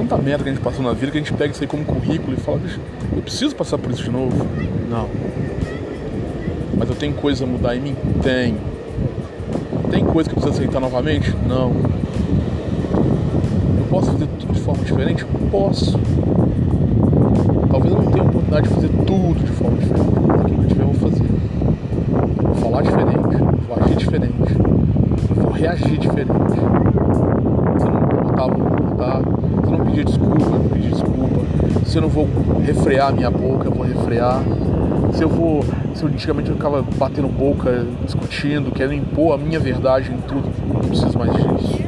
tanta 0.01 0.17
merda 0.17 0.43
que 0.43 0.49
a 0.49 0.53
gente 0.53 0.63
passou 0.63 0.83
na 0.83 0.93
vida 0.93 1.11
que 1.11 1.17
a 1.17 1.21
gente 1.21 1.33
pega 1.33 1.51
isso 1.51 1.61
aí 1.61 1.67
como 1.67 1.85
currículo 1.85 2.33
e 2.33 2.37
fala, 2.37 2.57
bicho, 2.57 2.79
eu 3.15 3.21
preciso 3.21 3.55
passar 3.55 3.77
por 3.77 3.91
isso 3.91 4.03
de 4.03 4.09
novo. 4.09 4.45
Não. 4.89 5.09
Mas 6.81 6.89
eu 6.89 6.95
tenho 6.95 7.13
coisa 7.13 7.43
a 7.43 7.47
mudar 7.47 7.75
em 7.75 7.79
mim? 7.79 7.95
Tenho. 8.23 8.57
Tem 9.91 10.03
coisa 10.03 10.27
que 10.27 10.35
eu 10.35 10.41
preciso 10.41 10.63
aceitar 10.63 10.79
novamente? 10.79 11.31
Não. 11.47 11.73
Eu 13.77 13.85
posso 13.87 14.11
fazer 14.13 14.25
tudo 14.39 14.51
de 14.51 14.61
forma 14.61 14.83
diferente? 14.83 15.23
Posso. 15.51 15.99
Talvez 17.69 17.93
eu 17.93 18.01
não 18.01 18.11
tenha 18.11 18.23
oportunidade 18.23 18.67
de 18.67 18.73
fazer 18.73 18.89
tudo 19.05 19.45
de 19.45 19.51
forma 19.51 19.77
diferente. 19.77 20.09
Aquilo 20.39 20.57
que 20.57 20.63
eu 20.63 20.67
tiver, 20.69 20.81
eu 20.81 20.87
vou 20.87 21.11
fazer. 21.11 21.27
vou 22.41 22.55
falar 22.55 22.81
diferente. 22.81 23.37
vou 23.67 23.77
agir 23.79 23.95
diferente. 23.97 24.53
vou 25.35 25.51
reagir 25.51 25.97
diferente. 25.99 26.51
Se 27.79 27.85
eu 27.85 27.91
não 27.91 28.01
importar, 28.01 28.47
vou 28.47 28.67
importar. 28.67 29.21
Se 29.21 29.71
eu 29.71 29.77
não 29.77 29.85
pedir 29.85 30.05
desculpa, 30.05 30.41
eu 30.41 30.49
vou 30.49 30.69
pedir 30.71 30.89
desculpa. 30.89 31.85
Se 31.85 31.97
eu 31.99 32.01
não 32.01 32.09
vou 32.09 32.27
refrear 32.65 33.13
minha 33.13 33.29
boca, 33.29 33.67
eu 33.67 33.71
vou 33.71 33.85
refrear 33.85 34.41
se 35.13 35.23
eu 35.23 35.29
vou. 35.29 35.63
Se 36.01 36.05
eu, 36.05 36.09
antigamente 36.09 36.49
eu 36.49 36.55
ficava 36.55 36.81
batendo 36.81 37.27
boca, 37.27 37.85
discutindo, 38.03 38.71
querendo 38.71 38.95
impor 38.95 39.35
a 39.35 39.37
minha 39.37 39.59
verdade 39.59 40.11
em 40.11 40.17
tudo, 40.17 40.49
eu 40.67 40.73
não 40.73 40.81
preciso 40.81 41.19
mais 41.19 41.31
disso. 41.31 41.79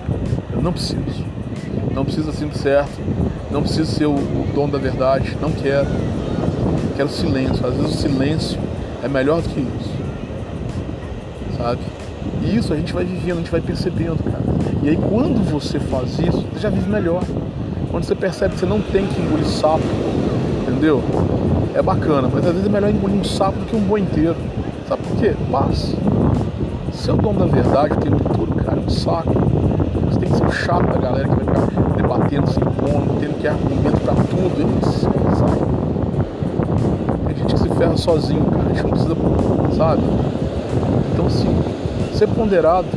Eu 0.51 0.61
não 0.61 0.71
preciso. 0.71 1.25
Não 1.91 2.05
preciso 2.05 2.29
assim 2.29 2.47
do 2.47 2.55
certo. 2.55 2.91
Não 3.49 3.63
preciso 3.63 3.91
ser 3.91 4.05
o, 4.05 4.13
o 4.13 4.47
dono 4.53 4.73
da 4.73 4.77
verdade. 4.77 5.35
Não 5.41 5.51
quero. 5.51 5.87
Quero 6.95 7.09
silêncio. 7.09 7.65
Às 7.65 7.73
vezes 7.75 7.95
o 7.95 7.97
silêncio 7.97 8.59
é 9.01 9.07
melhor 9.07 9.41
do 9.41 9.49
que 9.49 9.61
isso. 9.61 9.91
Sabe? 11.57 11.79
E 12.43 12.55
isso 12.55 12.71
a 12.71 12.75
gente 12.75 12.93
vai 12.93 13.05
vivendo, 13.05 13.37
a 13.37 13.39
gente 13.39 13.51
vai 13.51 13.61
percebendo, 13.61 14.23
cara. 14.23 14.43
E 14.83 14.89
aí 14.89 14.95
quando 14.95 15.43
você 15.43 15.79
faz 15.79 16.19
isso, 16.19 16.45
você 16.53 16.59
já 16.59 16.69
vive 16.69 16.87
melhor. 16.87 17.23
Quando 17.89 18.03
você 18.03 18.13
percebe 18.13 18.53
que 18.53 18.59
você 18.59 18.67
não 18.67 18.79
tem 18.79 19.07
que 19.07 19.19
engolir 19.19 19.47
sapo, 19.47 19.83
entendeu? 20.67 21.01
É 21.73 21.81
bacana, 21.81 22.29
mas 22.31 22.45
às 22.45 22.53
vezes 22.53 22.67
é 22.67 22.69
melhor 22.69 22.89
engolir 22.89 23.19
um 23.19 23.23
sapo 23.23 23.59
do 23.59 23.65
que 23.65 23.75
um 23.75 23.81
boi 23.81 24.01
inteiro. 24.01 24.35
Sabe 24.87 25.01
por 25.03 25.17
quê? 25.17 25.35
Paz. 25.51 25.95
Ser 26.93 27.11
o 27.11 27.17
dono 27.17 27.39
da 27.39 27.45
verdade 27.45 27.93
o 27.93 27.97
tempo 27.97 28.23
todo, 28.35 28.55
cara, 28.63 28.79
é 28.79 28.83
um 28.85 28.89
saco. 28.89 29.33
Você 30.05 30.19
tem 30.19 30.29
que 30.29 30.37
ser 30.37 30.45
o 30.45 30.51
chato 30.51 30.85
da 30.85 30.99
galera 30.99 31.27
que 31.27 31.43
vai 31.43 31.55
ficar 31.55 31.81
debatendo, 31.95 32.51
se 32.51 32.59
impondo, 32.59 33.19
tendo 33.19 33.39
que 33.39 33.47
argumento 33.47 33.99
pra 34.01 34.13
tudo. 34.13 34.81
Isso, 34.81 35.09
sabe? 35.35 35.57
Tem 37.27 37.37
gente 37.37 37.53
que 37.53 37.59
se 37.59 37.69
ferra 37.69 37.97
sozinho, 37.97 38.45
cara. 38.45 38.63
A 38.63 38.73
gente 38.73 38.83
não 38.83 38.89
precisa, 38.91 39.15
sabe? 39.75 40.03
Então, 41.11 41.25
assim, 41.25 41.55
ser 42.13 42.27
ponderado, 42.27 42.87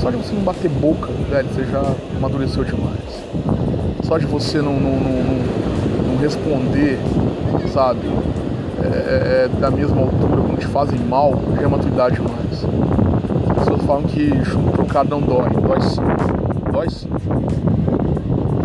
só 0.00 0.10
de 0.10 0.16
você 0.16 0.34
não 0.34 0.42
bater 0.42 0.70
boca, 0.70 1.08
velho, 1.28 1.48
você 1.48 1.64
já 1.64 1.82
amadureceu 2.16 2.62
demais. 2.62 3.24
Só 4.04 4.18
de 4.18 4.26
você 4.26 4.58
não, 4.58 4.74
não, 4.74 5.00
não, 5.00 5.24
não 5.24 5.65
responder 6.16 6.98
sabe? 7.76 8.08
É, 8.82 8.86
é, 8.86 9.44
é, 9.44 9.60
da 9.60 9.70
mesma 9.70 10.00
altura, 10.00 10.42
quando 10.42 10.58
te 10.58 10.66
fazem 10.66 10.98
mal, 10.98 11.38
já 11.56 11.62
é 11.62 11.66
maturidade 11.66 12.16
demais. 12.16 12.64
As 13.50 13.58
pessoas 13.58 13.82
falam 13.82 14.02
que 14.04 14.44
chumbo 14.46 14.72
trocado 14.72 15.10
não 15.10 15.20
dói. 15.20 15.50
Dói 15.50 15.80
sim. 15.82 16.00
Dói 16.72 16.88
sim. 16.88 17.08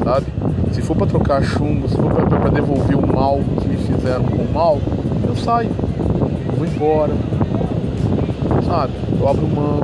Sabe? 0.05 0.27
Se 0.72 0.81
for 0.81 0.96
pra 0.96 1.08
trocar 1.08 1.43
chumbo, 1.43 1.89
se 1.89 1.96
for 1.98 2.10
pra 2.10 2.50
devolver 2.50 2.98
o 2.98 3.13
mal 3.13 3.39
que 3.60 3.67
me 3.67 3.77
fizeram 3.77 4.24
com 4.24 4.53
mal, 4.53 4.79
eu 5.27 5.36
saio. 5.36 5.70
Vou 6.58 6.65
embora. 6.65 7.13
Sabe? 8.65 8.93
Eu 9.20 9.27
abro 9.27 9.48
mão. 9.48 9.79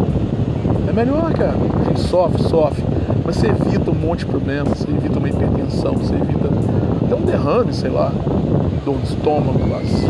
É 0.88 0.94
melhor, 0.94 1.34
cara. 1.34 1.58
Gente 1.98 2.10
sofre, 2.10 2.44
sofre. 2.44 2.84
Mas 3.26 3.36
você 3.36 3.48
evita 3.48 3.90
um 3.90 3.96
monte 3.96 4.20
de 4.20 4.28
problemas, 4.28 4.78
você 4.78 4.90
evita 4.90 5.18
uma 5.18 5.28
hipertensão, 5.28 5.94
você 5.94 6.14
evita 6.14 6.48
até 7.04 7.16
um 7.16 7.26
derrame, 7.26 7.74
sei 7.74 7.90
lá 7.90 8.12
dor 8.86 9.00
estômago, 9.04 9.60
bacia. 9.68 10.08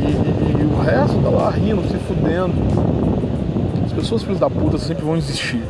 E, 0.00 0.58
e, 0.58 0.62
e, 0.62 0.64
o 0.64 0.80
resto 0.82 1.22
tá 1.22 1.28
lá 1.28 1.50
rindo, 1.50 1.82
se 1.82 1.96
fudendo. 1.98 2.54
As 3.84 3.92
pessoas 3.92 4.22
filhas 4.22 4.40
da 4.40 4.48
puta 4.48 4.78
sempre 4.78 5.04
vão 5.04 5.16
existir. 5.16 5.62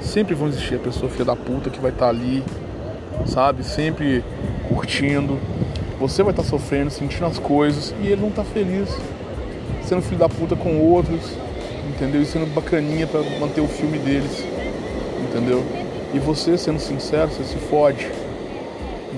Sempre 0.00 0.34
vão 0.34 0.48
existir 0.48 0.76
a 0.76 0.78
pessoa 0.78 1.10
filha 1.10 1.24
da 1.24 1.36
puta 1.36 1.68
que 1.68 1.80
vai 1.80 1.90
estar 1.90 2.06
tá 2.06 2.10
ali, 2.10 2.42
sabe? 3.26 3.64
Sempre 3.64 4.24
curtindo. 4.68 5.38
Você 5.98 6.22
vai 6.22 6.32
estar 6.32 6.42
tá 6.42 6.48
sofrendo, 6.48 6.90
sentindo 6.90 7.26
as 7.26 7.38
coisas 7.38 7.94
e 8.00 8.06
ele 8.06 8.22
não 8.22 8.30
tá 8.30 8.44
feliz. 8.44 8.96
Sendo 9.82 10.00
filho 10.00 10.18
da 10.18 10.28
puta 10.28 10.56
com 10.56 10.78
outros, 10.78 11.36
entendeu? 11.94 12.22
E 12.22 12.26
sendo 12.26 12.46
bacaninha 12.52 13.06
para 13.06 13.22
manter 13.38 13.60
o 13.60 13.68
filme 13.68 13.98
deles, 13.98 14.44
entendeu? 15.28 15.64
E 16.12 16.18
você, 16.18 16.56
sendo 16.58 16.78
sincero, 16.78 17.30
você 17.30 17.44
se 17.44 17.56
fode 17.56 18.08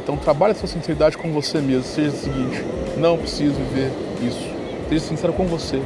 então 0.07 0.17
trabalhe 0.17 0.53
a 0.53 0.55
sua 0.55 0.69
sinceridade 0.69 1.19
com 1.19 1.33
você 1.33 1.61
mesmo. 1.61 1.83
Seja 1.83 2.11
o 2.11 2.13
seguinte, 2.13 2.65
não 2.97 3.19
preciso 3.19 3.55
viver 3.55 3.91
isso. 4.23 4.49
Seja 4.89 5.05
sincero 5.05 5.33
com 5.33 5.47
você. 5.47 5.83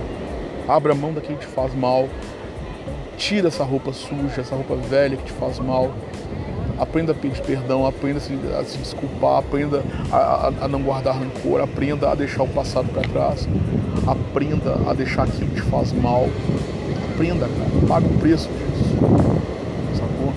Abra 0.69 0.95
mão 0.95 1.13
daquilo 1.13 1.39
que 1.39 1.47
te 1.47 1.53
faz 1.53 1.75
mal. 1.75 2.07
Tira 3.17 3.49
essa 3.49 3.65
roupa 3.65 3.95
suja, 3.95 4.43
essa 4.43 4.55
roupa 4.55 4.75
velha 4.77 5.17
que 5.17 5.25
te 5.25 5.33
faz 5.33 5.59
mal. 5.59 5.91
Aprenda 6.79 7.13
a 7.13 7.15
pedir 7.15 7.41
perdão, 7.41 7.87
aprenda 7.87 8.19
a 8.19 8.21
se, 8.21 8.39
a 8.59 8.65
se 8.65 8.77
desculpar, 8.77 9.39
aprenda 9.39 9.83
a, 10.11 10.17
a, 10.17 10.53
a, 10.65 10.69
não 10.69 10.83
guardar 10.83 11.15
rancor, 11.15 11.63
aprenda 11.63 12.11
a 12.11 12.15
deixar 12.15 12.43
o 12.43 12.49
passado 12.49 12.89
para 12.89 13.03
trás, 13.03 13.47
aprenda 14.07 14.79
a 14.87 14.95
deixar 14.95 15.25
aquilo 15.25 15.49
que 15.49 15.57
te 15.57 15.63
faz 15.63 15.93
mal. 15.93 16.29
Aprenda, 17.21 17.47
cara, 17.47 17.87
paga 17.87 18.07
o 18.07 18.19
preço 18.19 18.49
disso. 18.49 18.97
Sacou? 19.95 20.33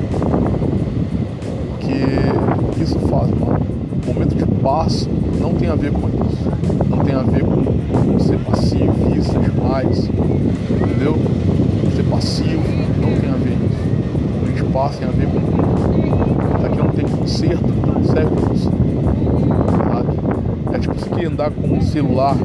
Porque 1.70 2.84
isso 2.84 3.00
faz 3.08 3.32
mal 3.40 3.58
momento 4.06 4.36
de 4.36 4.46
paz 4.62 5.08
não 5.40 5.54
tem 5.54 5.70
a 5.70 5.76
ver 5.76 5.94
com 5.94 6.10
isso. 6.10 6.90
Não 6.90 6.98
tem 7.06 7.16
a 7.16 7.22
ver 7.22 7.42
com 7.46 8.20
ser 8.20 8.38
passivista 8.40 9.40
demais. 9.40 10.10
Entendeu? 10.10 11.16
Ser 11.96 12.04
passivo 12.04 12.62
não 13.00 13.18
tem 13.18 13.30
a 13.30 13.36
ver 13.36 13.58
com 13.58 13.66
isso. 13.66 13.84
O 14.26 14.40
momento 14.42 14.56
de 14.58 14.64
paz 14.74 14.98
tem 14.98 15.08
a 15.08 15.12
ver 15.12 15.28
com 15.28 15.38
isso 15.40 16.66
aqui 16.66 16.78
não 16.78 16.90
tem 16.90 17.06
conserto, 17.06 17.74
não 17.88 18.04
serve 18.04 18.36
pra 18.36 18.50
você. 18.50 18.70
Sabe? 19.90 20.76
É 20.76 20.80
tipo 20.80 20.96
você 20.96 21.26
andar 21.26 21.50
com 21.50 21.66
um 21.66 21.82
celular 21.82 22.36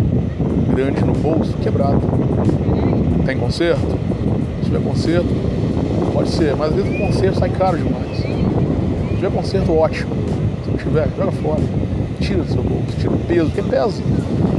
grande 0.73 1.05
no 1.05 1.13
bolso 1.15 1.55
quebrado. 1.55 2.01
Tem 3.27 3.37
conserto? 3.37 3.99
Se 4.69 4.75
tiver 4.75 4.85
conserto, 4.85 5.29
pode 6.13 6.29
ser, 6.29 6.55
mas 6.55 6.69
às 6.69 6.77
vezes 6.77 6.95
o 6.95 6.99
conserto 7.07 7.39
sai 7.39 7.49
caro 7.49 7.79
demais. 7.79 8.19
Se 8.19 9.15
tiver 9.15 9.31
conserto, 9.31 9.73
ótimo 9.73 10.19
tiver, 10.89 11.09
joga 11.17 11.33
fora. 11.33 11.61
Tira 12.21 12.43
do 12.43 12.53
seu 12.53 12.63
bolso, 12.63 12.97
tira 12.99 13.13
o 13.13 13.19
peso, 13.19 13.51
porque 13.51 13.63
pesa. 13.63 14.03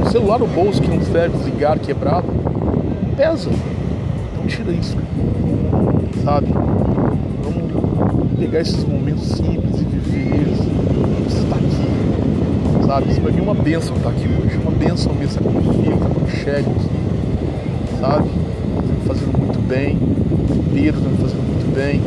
O 0.04 0.10
celular 0.10 0.38
no 0.38 0.46
bolso 0.46 0.80
que 0.80 0.88
não 0.88 1.00
serve 1.02 1.36
desligar, 1.36 1.78
quebrado, 1.78 2.26
pesa. 3.16 3.50
Então 4.32 4.46
tira 4.46 4.72
isso, 4.72 4.96
sabe? 6.24 6.48
Vamos 7.44 8.38
pegar 8.38 8.60
esses 8.60 8.84
momentos 8.84 9.24
simples 9.24 9.80
e 9.80 9.84
viver 9.84 10.40
eles. 10.40 10.58
Não 10.58 11.26
estar 11.26 11.56
aqui, 11.56 12.86
sabe? 12.86 13.10
Isso 13.10 13.20
pra 13.20 13.30
mim 13.30 13.38
é 13.38 13.42
uma 13.42 13.54
benção 13.54 13.96
estar 13.96 14.10
aqui 14.10 14.26
hoje. 14.26 14.56
Uma 14.56 14.72
benção 14.72 15.12
mesmo 15.14 15.38
estar 15.38 15.42
com 15.42 15.58
o 15.58 15.74
filho, 15.74 15.94
estar 15.94 16.08
com 16.08 16.20
o 16.20 16.26
aqui, 16.26 16.88
sabe? 18.00 18.28
Tá 18.28 18.82
me 18.82 19.06
fazendo 19.06 19.38
muito 19.38 19.59
bem. 19.70 19.98
Pedro 20.74 21.00
tá 21.00 21.08
me 21.08 21.16
fazendo 21.16 21.42
muito 21.46 21.74
bem. 21.74 22.02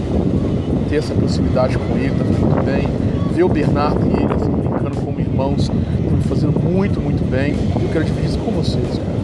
Ter 0.89 0.97
essa 0.97 1.15
proximidade 1.15 1.77
com 1.77 1.97
ele 1.97 2.11
tá 2.11 2.25
fazendo 2.25 2.45
muito 2.45 2.65
bem 2.65 3.13
ver 3.33 3.43
o 3.43 3.49
Bernardo 3.49 3.99
e 4.05 4.23
ele 4.23 4.33
assim, 4.33 4.51
brincando 4.51 4.95
como 4.97 5.19
irmãos, 5.19 5.63
estão 5.63 6.11
me 6.11 6.23
fazendo 6.23 6.59
muito, 6.59 7.01
muito 7.01 7.27
bem. 7.29 7.55
Eu 7.81 7.89
quero 7.91 8.05
dividir 8.05 8.29
isso 8.29 8.37
com 8.37 8.51
vocês, 8.51 8.87
cara. 8.87 9.23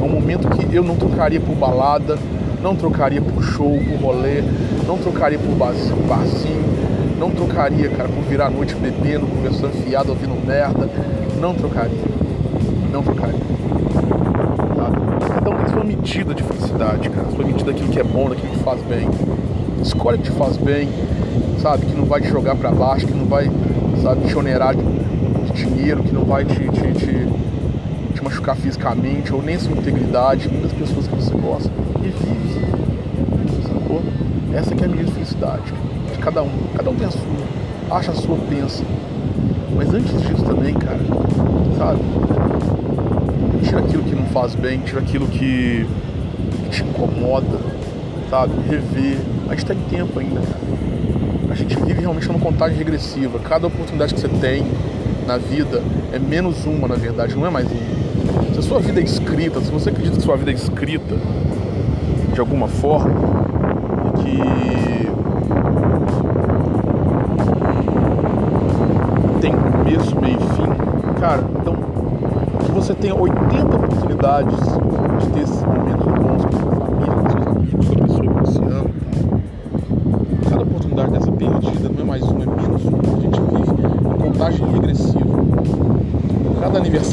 É 0.00 0.02
um 0.02 0.08
momento 0.08 0.48
que 0.48 0.74
eu 0.74 0.82
não 0.82 0.96
trocaria 0.96 1.40
por 1.40 1.54
balada, 1.54 2.18
não 2.60 2.74
trocaria 2.74 3.22
por 3.22 3.42
show, 3.44 3.78
por 3.78 4.00
rolê, 4.00 4.42
não 4.88 4.98
trocaria 4.98 5.38
por 5.38 5.54
barzinho, 5.54 6.64
não 7.18 7.30
trocaria, 7.30 7.88
cara, 7.90 8.08
por 8.08 8.24
virar 8.24 8.46
a 8.46 8.50
noite 8.50 8.74
bebendo, 8.74 9.26
conversando 9.26 9.72
fiado, 9.84 10.10
ouvindo 10.10 10.34
merda. 10.44 10.90
Não 11.40 11.54
trocaria. 11.54 11.96
Não 12.90 13.02
trocaria. 13.04 13.38
Tá? 14.76 15.34
Cada 15.34 15.50
um 15.50 15.56
tem 15.58 15.68
sua 15.68 15.84
medida 15.84 16.34
de 16.34 16.42
felicidade, 16.42 17.08
medida 17.64 17.72
daquilo 17.72 17.88
que 17.88 17.98
é 17.98 18.04
bom, 18.04 18.28
daquilo 18.28 18.52
que 18.52 18.58
faz 18.58 18.80
bem. 18.82 19.08
Escolhe 19.82 20.18
o 20.18 20.20
que 20.20 20.30
te 20.30 20.36
faz 20.36 20.56
bem, 20.56 20.88
sabe? 21.60 21.86
Que 21.86 21.94
não 21.94 22.04
vai 22.04 22.20
te 22.20 22.28
jogar 22.28 22.54
para 22.56 22.70
baixo, 22.70 23.06
que 23.06 23.14
não 23.14 23.24
vai, 23.24 23.50
sabe, 24.02 24.26
te 24.26 24.36
onerar 24.36 24.74
de, 24.74 24.84
dinheiro, 25.54 26.02
que 26.02 26.12
não 26.12 26.24
vai 26.24 26.44
te, 26.44 26.54
te, 26.54 26.92
te, 26.92 27.28
te 28.14 28.24
machucar 28.24 28.56
fisicamente, 28.56 29.32
ou 29.32 29.42
nem 29.42 29.58
sua 29.58 29.72
integridade, 29.72 30.48
muitas 30.48 30.72
pessoas 30.72 31.06
que 31.06 31.14
você 31.14 31.34
gosta, 31.34 31.70
e 32.02 32.08
vive. 32.08 32.60
Sacou? 33.62 34.02
Essa 34.52 34.74
que 34.74 34.84
é 34.84 34.86
a 34.86 34.90
de 34.90 35.12
felicidade. 35.12 35.72
De 36.12 36.18
cada 36.18 36.42
um. 36.42 36.50
Cada 36.76 36.90
um 36.90 36.94
tem 36.94 37.06
a 37.06 37.10
sua. 37.10 37.20
Acha 37.90 38.10
a 38.10 38.14
sua, 38.14 38.36
pensa. 38.48 38.82
Mas 39.76 39.92
antes 39.92 40.12
disso 40.22 40.44
também, 40.44 40.74
cara, 40.74 41.00
sabe? 41.78 42.00
Tira 43.62 43.78
aquilo 43.80 44.02
que 44.04 44.14
não 44.14 44.24
faz 44.26 44.54
bem, 44.54 44.78
tira 44.80 45.00
aquilo 45.00 45.26
que 45.26 45.86
te 46.74 46.82
incomoda, 46.82 47.58
sabe? 48.30 48.52
Rever. 48.68 49.18
A 49.48 49.54
gente 49.54 49.66
tá 49.66 49.74
em 49.74 49.82
tempo 49.90 50.18
ainda, 50.18 50.40
cara 50.40 50.74
a 51.54 51.56
gente 51.56 51.76
vive 51.76 52.00
realmente 52.00 52.26
numa 52.26 52.40
contagem 52.40 52.76
regressiva. 52.76 53.38
Cada 53.38 53.68
oportunidade 53.68 54.12
que 54.12 54.20
você 54.20 54.26
tem 54.26 54.66
na 55.24 55.38
vida 55.38 55.80
é 56.12 56.18
menos 56.18 56.66
uma, 56.66 56.88
na 56.88 56.96
verdade, 56.96 57.36
não 57.36 57.46
é 57.46 57.50
mais 57.50 57.68
uma. 57.70 58.52
Se 58.52 58.58
a 58.58 58.62
sua 58.62 58.80
vida 58.80 58.98
é 59.00 59.04
escrita, 59.04 59.60
se 59.60 59.70
você 59.70 59.90
acredita 59.90 60.16
que 60.16 60.22
sua 60.22 60.36
vida 60.36 60.50
é 60.50 60.54
escrita 60.54 61.14
de 62.32 62.40
alguma 62.40 62.66
forma, 62.66 63.14
que 64.16 64.36
tem 69.40 69.52
começo, 69.52 70.20
meio 70.20 70.36
e 70.36 70.56
fim, 70.56 71.20
cara, 71.20 71.44
então 71.60 71.76
que 72.64 72.72
você 72.72 72.92
tenha 72.94 73.14
80 73.14 73.76
oportunidades 73.76 74.58
de 75.20 75.26
ter 75.28 75.40
esses 75.42 75.62
momentos 75.62 76.06
bons 76.14 76.44
com 76.44 76.48
a 76.48 76.60
sua 76.60 76.72
família, 76.84 77.14
com 77.14 77.30
seus 77.30 77.46
amigos, 77.46 77.86
com 77.86 77.92
a 77.92 78.06
pessoa 78.06 78.22
que 78.26 78.40
você 78.40 78.58
ama 78.58 79.04
oportunidade 80.94 81.10
dessa 81.12 81.32
perdida, 81.32 81.88
não 81.88 82.00
é 82.00 82.04
mais 82.04 82.22
uma, 82.22 82.42
é 82.42 82.46
menos 82.46 82.84
uma. 82.84 82.98
A 82.98 83.20
gente 83.20 83.40
vive 83.40 84.22
contagem 84.22 84.66
regressiva. 84.72 85.24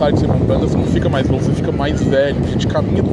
Que 0.02 0.18
você 0.18 0.28
completa, 0.28 0.68
você 0.68 0.78
não 0.78 0.86
fica 0.86 1.08
mais 1.08 1.30
novo, 1.30 1.44
você 1.46 1.54
fica 1.54 1.72
mais 1.72 2.02
velho, 2.02 2.36
a 2.44 2.48
gente 2.48 2.68
caminha 2.68 3.04
do. 3.04 3.12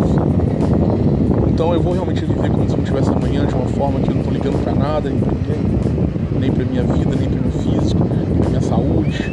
Então 1.49 1.73
eu 1.75 1.80
vou 1.80 1.92
realmente 1.92 2.25
viver 2.25 2.50
como 2.50 2.68
se 2.68 2.76
não 2.76 2.83
tivesse 2.83 3.11
amanhã 3.11 3.47
de 3.47 3.54
uma 3.54 3.66
forma 3.66 4.00
que 4.00 4.09
eu 4.09 4.14
não 4.14 4.23
estou 4.23 4.33
ligando 4.33 4.64
para 4.64 4.75
nada, 4.75 5.11
nem 5.11 5.21
para 5.21 5.33
ninguém, 5.33 6.40
nem 6.40 6.50
para 6.50 6.64
minha 6.64 6.83
vida, 6.83 7.14
nem 7.14 7.28
para 7.28 7.40
meu 7.40 7.52
físico, 7.52 8.04
nem 8.04 8.37
para 8.37 8.49
minha 8.49 8.61
saúde, 8.62 9.30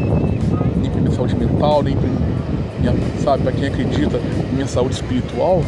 nem 0.82 0.92
para 0.92 1.02
minha 1.02 1.16
saúde 1.16 1.36
mental, 1.36 1.82
nem 1.82 1.96
para 1.96 2.10
minha, 2.82 2.94
sabe, 3.24 3.44
para 3.44 3.52
quem 3.54 3.68
acredita 3.68 4.18
em 4.52 4.54
minha 4.54 4.68
saúde 4.68 4.96
espiritual. 4.96 5.64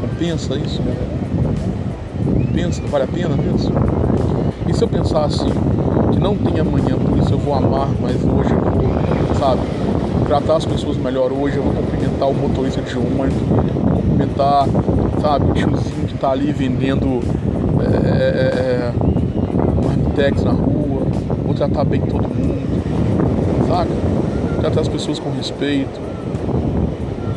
Compensa 0.00 0.56
isso, 0.56 0.82
né? 0.82 0.94
Compensa, 2.24 2.82
vale 2.88 3.04
a 3.04 3.08
pena 3.08 3.36
mesmo? 3.36 3.72
E 4.66 4.72
se 4.74 4.82
eu 4.82 4.88
pensar 4.88 5.26
assim, 5.26 5.50
que 6.12 6.18
não 6.18 6.34
tem 6.34 6.58
amanhã, 6.58 6.96
por 6.96 7.18
isso 7.18 7.34
eu 7.34 7.38
vou 7.38 7.54
amar 7.54 7.88
mais 8.00 8.16
hoje, 8.16 8.54
sabe, 9.38 9.60
tratar 10.26 10.56
as 10.56 10.64
pessoas 10.64 10.96
melhor 10.96 11.32
hoje, 11.32 11.56
eu 11.56 11.62
vou 11.62 11.72
cumprimentar 11.72 12.28
o 12.28 12.34
motorista 12.34 12.80
de 12.82 12.96
ônibus, 12.96 13.42
cumprimentar, 13.94 14.66
sabe, 15.20 15.50
o 15.50 15.54
tiozinho 15.54 16.06
que 16.06 16.14
tá 16.14 16.30
ali 16.30 16.52
vendendo 16.52 17.20
é, 17.80 18.18
é, 18.18 18.60
é 18.60 18.92
marmitex 19.84 20.44
na 20.44 20.52
rua, 20.52 21.06
vou 21.44 21.54
tratar 21.54 21.84
bem 21.84 22.00
todo 22.00 22.22
mundo, 22.28 23.66
sabe? 23.68 23.90
Tratar 24.60 24.80
as 24.80 24.88
pessoas 24.88 25.18
com 25.18 25.30
respeito, 25.30 26.00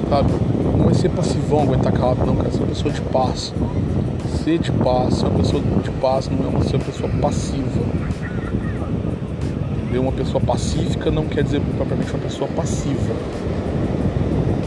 sabe? 0.09 0.31
Não 0.77 0.85
vai 0.85 0.93
ser 0.93 1.09
passivão 1.09 1.61
aguentar 1.61 1.93
calado, 1.93 2.25
não, 2.25 2.35
cara, 2.35 2.51
ser 2.51 2.59
uma 2.59 2.67
pessoa 2.67 2.93
de 2.93 3.01
paz 3.01 3.53
ser 4.43 4.57
de 4.57 4.71
paz, 4.71 5.15
ser 5.15 5.27
uma 5.27 5.37
pessoa 5.37 5.61
de 5.61 5.91
paz 5.91 6.27
não 6.29 6.45
é 6.45 6.49
uma 6.49 6.59
pessoa 6.59 7.09
passiva. 7.21 7.70
Entendeu? 9.91 10.03
Uma 10.03 10.13
pessoa 10.13 10.39
pacífica 10.39 11.11
não 11.11 11.25
quer 11.25 11.43
dizer 11.43 11.61
propriamente 11.75 12.09
uma 12.13 12.19
pessoa 12.19 12.49
passiva. 12.55 13.13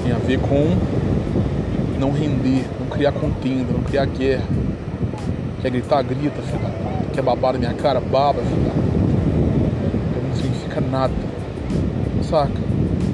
Tem 0.03 0.13
a 0.13 0.19
ver 0.19 0.39
com 0.39 0.77
não 1.99 2.13
render, 2.13 2.67
não 2.79 2.89
criar 2.89 3.11
contenda, 3.13 3.73
não 3.73 3.81
criar 3.81 4.05
guerra. 4.05 4.45
Quer 5.63 5.71
gritar, 5.71 6.03
grita, 6.03 6.43
puta. 6.43 6.71
Quer 7.15 7.23
babar 7.23 7.55
na 7.55 7.59
minha 7.59 7.73
cara, 7.73 8.01
baba, 8.01 8.43
puta. 8.43 8.75
Então 10.11 10.29
não 10.29 10.37
significa 10.37 10.83
nada. 10.83 11.15
Saca? 12.29 12.61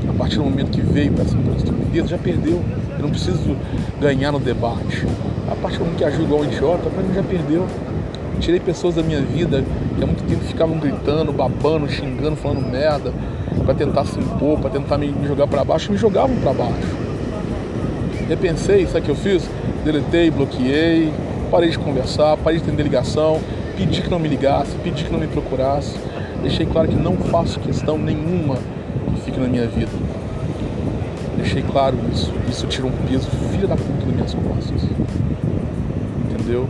A 0.09 0.12
partir 0.12 0.38
do 0.38 0.44
momento 0.46 0.73
que 0.73 0.81
veio 0.81 1.12
para 1.12 1.23
essa 1.23 1.37
estupidez, 1.59 2.11
já 2.11 2.18
perdeu. 2.18 2.61
Eu 2.96 3.03
não 3.03 3.11
preciso 3.11 3.57
ganhar 4.01 4.33
no 4.33 4.40
debate. 4.40 5.07
A 5.49 5.55
partir 5.55 5.79
do 5.79 5.85
momento 5.85 6.12
que 6.12 6.23
igual 6.23 6.40
um 6.40 6.44
idiota, 6.44 6.90
pra 6.90 7.05
mim 7.05 7.14
já 7.14 7.23
perdeu. 7.23 7.68
Tirei 8.40 8.59
pessoas 8.59 8.94
da 8.94 9.03
minha 9.03 9.20
vida 9.20 9.62
que 9.96 10.03
há 10.03 10.07
muito 10.07 10.24
tempo 10.24 10.42
ficavam 10.44 10.79
gritando, 10.79 11.33
babando, 11.33 11.88
xingando, 11.88 12.37
falando 12.37 12.66
merda, 12.66 13.12
para 13.64 13.74
tentar 13.74 14.05
se 14.07 14.18
impor, 14.18 14.59
para 14.59 14.70
tentar 14.70 14.96
me 14.96 15.14
jogar 15.26 15.46
para 15.46 15.62
baixo, 15.62 15.92
me 15.92 15.98
jogavam 15.98 16.35
para 16.37 16.53
baixo. 16.55 16.96
Repensei, 18.29 18.87
sabe 18.87 19.00
o 19.00 19.03
que 19.03 19.11
eu 19.11 19.14
fiz? 19.14 19.48
Deletei, 19.85 20.31
bloqueei, 20.31 21.12
parei 21.50 21.70
de 21.70 21.79
conversar, 21.79 22.37
parei 22.38 22.61
de 22.61 22.64
ter 22.64 22.83
ligação, 22.83 23.40
pedi 23.76 24.00
que 24.00 24.11
não 24.11 24.18
me 24.18 24.29
ligasse, 24.29 24.74
pedi 24.83 25.05
que 25.05 25.12
não 25.12 25.18
me 25.18 25.26
procurasse. 25.26 25.94
Deixei 26.42 26.64
claro 26.64 26.88
que 26.88 26.96
não 26.96 27.16
faço 27.16 27.61
questão 27.61 27.98
nenhuma 27.98 28.57
que 29.14 29.20
fique 29.24 29.38
na 29.38 29.48
minha 29.48 29.66
vida. 29.66 29.92
Deixei 31.37 31.62
claro 31.62 31.96
isso. 32.11 32.33
Isso 32.48 32.66
tira 32.66 32.87
um 32.87 32.92
peso 33.07 33.29
filha 33.53 33.66
da 33.66 33.76
puta 33.76 34.07
das 34.07 34.14
minhas 34.14 34.35
costas 34.35 34.83
entendeu? 36.50 36.68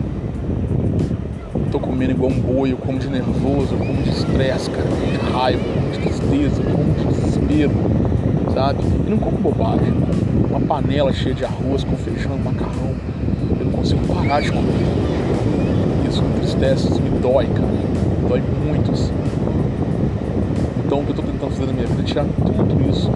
Comendo 2.01 2.15
igual 2.15 2.31
um 2.31 2.41
boi, 2.41 2.73
eu 2.73 2.79
como 2.79 2.99
de 2.99 3.11
nervoso, 3.11 3.75
eu 3.75 3.79
como 3.79 4.03
de 4.03 4.09
estresse, 4.09 4.71
cara, 4.71 4.89
eu 4.89 4.97
como 4.97 5.13
de 5.13 5.19
raiva, 5.19 5.63
eu 5.63 5.75
como 5.75 5.93
de 5.93 5.99
tristeza, 5.99 6.63
eu 6.63 6.71
como 6.71 6.95
de 6.95 7.05
desespero, 7.05 7.73
sabe? 8.55 8.83
E 9.07 9.11
não 9.11 9.19
como 9.19 9.37
bobagem, 9.37 9.93
uma 10.49 10.61
panela 10.61 11.13
cheia 11.13 11.35
de 11.35 11.45
arroz 11.45 11.85
com 11.85 11.95
feijão, 11.99 12.39
macarrão, 12.39 12.95
eu 13.51 13.67
não 13.67 13.73
consigo 13.73 14.01
parar 14.07 14.41
de 14.41 14.51
comer. 14.51 14.73
Isso 16.09 16.23
me 16.23 16.37
entristece, 16.37 16.87
isso 16.87 17.03
me 17.03 17.11
dói, 17.21 17.47
cara, 17.49 17.69
dói 18.31 18.43
muito, 18.65 18.93
assim. 18.93 19.13
Então 20.91 21.03
o 21.03 21.05
que 21.05 21.13
eu 21.13 21.15
tô 21.15 21.23
tentando 21.23 21.53
fazer 21.53 21.67
na 21.67 21.73
minha 21.73 21.87
vida 21.87 22.03
é 22.03 22.05
tirar 22.05 22.25
tudo 22.25 22.91
isso 22.91 23.13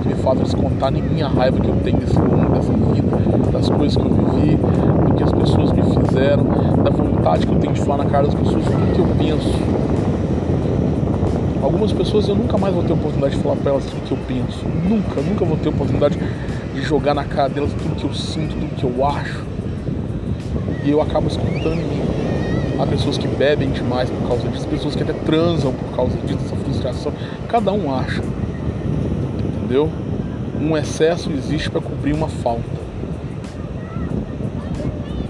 que 0.00 0.06
me 0.06 0.14
faz 0.14 0.38
descontar 0.38 0.94
em 0.94 1.02
minha 1.02 1.26
raiva 1.26 1.58
que 1.58 1.66
eu 1.66 1.74
tenho 1.82 1.96
desse 1.96 2.16
mundo, 2.16 2.52
dessa 2.52 2.72
vida, 2.72 3.50
das 3.50 3.68
coisas 3.68 3.96
que 3.96 4.04
eu 4.04 4.10
vivi, 4.12 4.54
do 4.54 5.12
que 5.12 5.24
as 5.24 5.32
pessoas 5.32 5.72
me 5.72 5.82
fizeram, 5.82 6.44
da 6.84 6.90
vontade 6.90 7.44
que 7.44 7.52
eu 7.52 7.58
tenho 7.58 7.72
de 7.72 7.80
falar 7.80 8.04
na 8.04 8.08
cara 8.08 8.26
das 8.28 8.34
pessoas, 8.36 8.64
do 8.64 8.94
que 8.94 9.00
eu 9.00 9.06
penso. 9.18 9.52
Algumas 11.60 11.92
pessoas 11.92 12.28
eu 12.28 12.36
nunca 12.36 12.56
mais 12.58 12.72
vou 12.72 12.84
ter 12.84 12.92
oportunidade 12.92 13.34
de 13.34 13.42
falar 13.42 13.56
para 13.56 13.72
elas 13.72 13.84
tudo 13.86 14.06
que 14.06 14.12
eu 14.12 14.18
penso. 14.28 14.64
Nunca, 14.88 15.20
nunca 15.20 15.44
vou 15.44 15.56
ter 15.56 15.68
oportunidade 15.70 16.16
de 16.74 16.82
jogar 16.82 17.12
na 17.12 17.24
cara 17.24 17.48
delas 17.48 17.72
tudo 17.72 17.96
que 17.96 18.04
eu 18.04 18.14
sinto, 18.14 18.54
tudo 18.54 18.76
que 18.76 18.84
eu 18.84 19.04
acho. 19.04 19.42
E 20.84 20.90
eu 20.92 21.02
acabo 21.02 21.26
escutando 21.26 21.72
em 21.72 21.88
mim. 21.88 22.05
Há 22.78 22.86
pessoas 22.86 23.16
que 23.16 23.26
bebem 23.26 23.70
demais 23.70 24.10
por 24.10 24.28
causa 24.28 24.48
disso, 24.48 24.68
pessoas 24.68 24.94
que 24.94 25.02
até 25.02 25.14
transam 25.14 25.72
por 25.72 25.96
causa 25.96 26.16
disso, 26.18 26.40
essa 26.44 26.56
frustração. 26.56 27.12
Cada 27.48 27.72
um 27.72 27.94
acha. 27.94 28.22
Entendeu? 29.56 29.90
Um 30.60 30.76
excesso 30.76 31.30
existe 31.32 31.70
para 31.70 31.80
cobrir 31.80 32.12
uma 32.12 32.28
falta. 32.28 32.64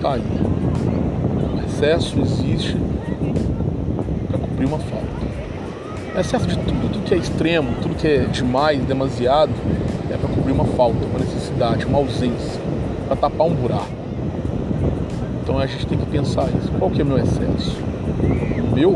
Tá 0.01 0.15
aí. 0.15 0.23
Um 1.55 1.65
excesso 1.65 2.19
existe 2.21 2.77
para 4.29 4.39
cobrir 4.39 4.67
uma 4.67 4.79
falta. 4.79 5.07
Excesso 6.19 6.47
de 6.47 6.57
tudo, 6.57 6.93
tudo 6.93 7.05
que 7.05 7.15
é 7.15 7.19
extremo, 7.19 7.75
tudo 7.81 7.95
que 7.95 8.09
é 8.09 8.19
demais, 8.25 8.81
demasiado, 8.85 9.53
é 10.11 10.17
para 10.17 10.29
cobrir 10.29 10.53
uma 10.53 10.65
falta, 10.65 11.05
uma 11.05 11.19
necessidade, 11.19 11.85
uma 11.85 11.99
ausência, 11.99 12.61
para 13.07 13.17
tapar 13.17 13.47
um 13.47 13.55
buraco. 13.55 13.96
Então 15.57 15.65
a 15.65 15.69
gente 15.69 15.87
tem 15.87 15.97
que 15.97 16.05
pensar 16.05 16.51
isso. 16.51 16.71
Qual 16.79 16.91
que 16.91 17.01
é 17.01 17.05
meu 17.05 17.17
excesso? 17.17 17.79
O 18.59 18.75
meu. 18.75 18.95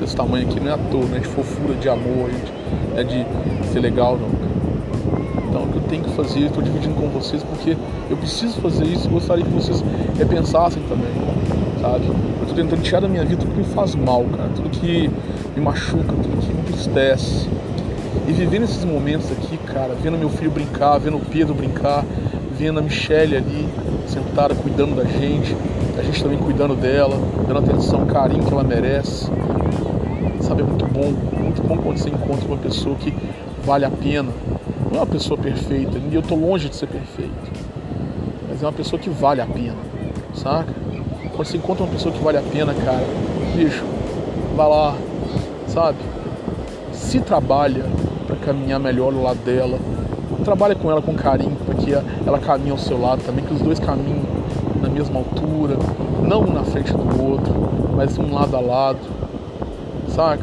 Desse 0.00 0.16
tamanho 0.16 0.48
aqui 0.48 0.58
não 0.58 0.70
é 0.70 0.74
à 0.74 0.78
toa, 0.78 1.04
é 1.14 1.18
de 1.18 1.26
fofura, 1.26 1.74
de 1.74 1.86
amor, 1.86 2.30
gente, 2.30 2.52
é 2.96 3.04
de 3.04 3.26
ser 3.70 3.80
legal 3.80 4.16
não. 4.16 4.30
Então 5.50 5.64
o 5.64 5.68
que 5.68 5.76
eu 5.76 5.82
tenho 5.82 6.02
que 6.02 6.10
fazer, 6.12 6.46
estou 6.46 6.62
dividindo 6.62 6.94
com 6.94 7.08
vocês 7.08 7.42
porque 7.42 7.76
eu 8.08 8.16
preciso 8.16 8.58
fazer 8.62 8.84
isso 8.84 9.06
e 9.06 9.10
gostaria 9.10 9.44
que 9.44 9.50
vocês 9.50 9.84
repensassem 10.16 10.82
também, 10.84 11.12
sabe? 11.82 12.06
Eu 12.06 12.48
estou 12.48 12.56
tentando 12.56 12.80
tirar 12.80 13.00
da 13.00 13.08
minha 13.08 13.22
vida 13.22 13.42
tudo 13.42 13.52
que 13.52 13.58
me 13.58 13.74
faz 13.74 13.94
mal, 13.94 14.24
cara, 14.34 14.48
tudo 14.56 14.70
que 14.70 15.10
me 15.54 15.62
machuca, 15.62 16.06
tudo 16.06 16.40
que 16.40 16.54
me 16.54 16.60
entristece. 16.60 17.50
E 18.26 18.32
viver 18.32 18.60
nesses 18.60 18.82
momentos 18.82 19.30
aqui, 19.30 19.58
cara, 19.58 19.94
vendo 20.02 20.16
meu 20.16 20.30
filho 20.30 20.50
brincar, 20.50 20.96
vendo 20.96 21.18
o 21.18 21.20
Pedro 21.20 21.54
brincar, 21.54 22.02
vendo 22.58 22.78
a 22.78 22.82
Michelle 22.82 23.36
ali, 23.36 23.68
sentada 24.06 24.54
cuidando 24.54 24.96
da 24.96 25.04
gente, 25.04 25.56
a 25.98 26.02
gente 26.02 26.22
também 26.22 26.38
cuidando 26.38 26.74
dela, 26.74 27.16
dando 27.46 27.58
atenção, 27.58 28.06
carinho 28.06 28.44
que 28.44 28.52
ela 28.52 28.64
merece. 28.64 29.30
Sabe, 30.40 30.62
é 30.62 30.64
muito 30.64 30.86
bom, 30.86 31.12
muito 31.38 31.62
bom 31.62 31.76
quando 31.76 31.98
você 31.98 32.08
encontra 32.08 32.46
uma 32.46 32.56
pessoa 32.56 32.96
que 32.96 33.12
vale 33.64 33.84
a 33.84 33.90
pena. 33.90 34.30
Não 34.90 34.98
é 34.98 35.00
uma 35.00 35.06
pessoa 35.06 35.38
perfeita, 35.38 36.00
eu 36.12 36.22
tô 36.22 36.34
longe 36.34 36.68
de 36.68 36.76
ser 36.76 36.86
perfeito. 36.86 37.52
Mas 38.48 38.62
é 38.62 38.66
uma 38.66 38.72
pessoa 38.72 39.00
que 39.00 39.10
vale 39.10 39.40
a 39.40 39.46
pena, 39.46 39.76
saca? 40.34 40.72
Quando 41.34 41.46
você 41.46 41.56
encontra 41.56 41.84
uma 41.84 41.92
pessoa 41.92 42.14
que 42.14 42.22
vale 42.22 42.38
a 42.38 42.42
pena, 42.42 42.72
cara, 42.72 43.04
bicho, 43.54 43.84
vai 44.56 44.68
lá, 44.68 44.96
sabe? 45.66 45.98
se 46.96 47.20
trabalha 47.20 47.84
para 48.26 48.36
caminhar 48.36 48.80
melhor 48.80 49.14
ao 49.14 49.22
lado 49.22 49.38
dela, 49.44 49.78
trabalha 50.44 50.74
com 50.74 50.90
ela 50.90 51.00
com 51.00 51.14
carinho 51.14 51.55
que 51.86 51.94
ela 52.26 52.40
caminhe 52.40 52.72
ao 52.72 52.78
seu 52.78 53.00
lado 53.00 53.22
também, 53.24 53.44
que 53.44 53.54
os 53.54 53.62
dois 53.62 53.78
caminhem 53.78 54.20
na 54.82 54.88
mesma 54.88 55.20
altura, 55.20 55.76
não 56.20 56.40
um 56.40 56.52
na 56.52 56.64
frente 56.64 56.92
do 56.92 57.22
outro, 57.22 57.54
mas 57.94 58.18
um 58.18 58.34
lado 58.34 58.56
a 58.56 58.60
lado, 58.60 58.98
saca? 60.08 60.42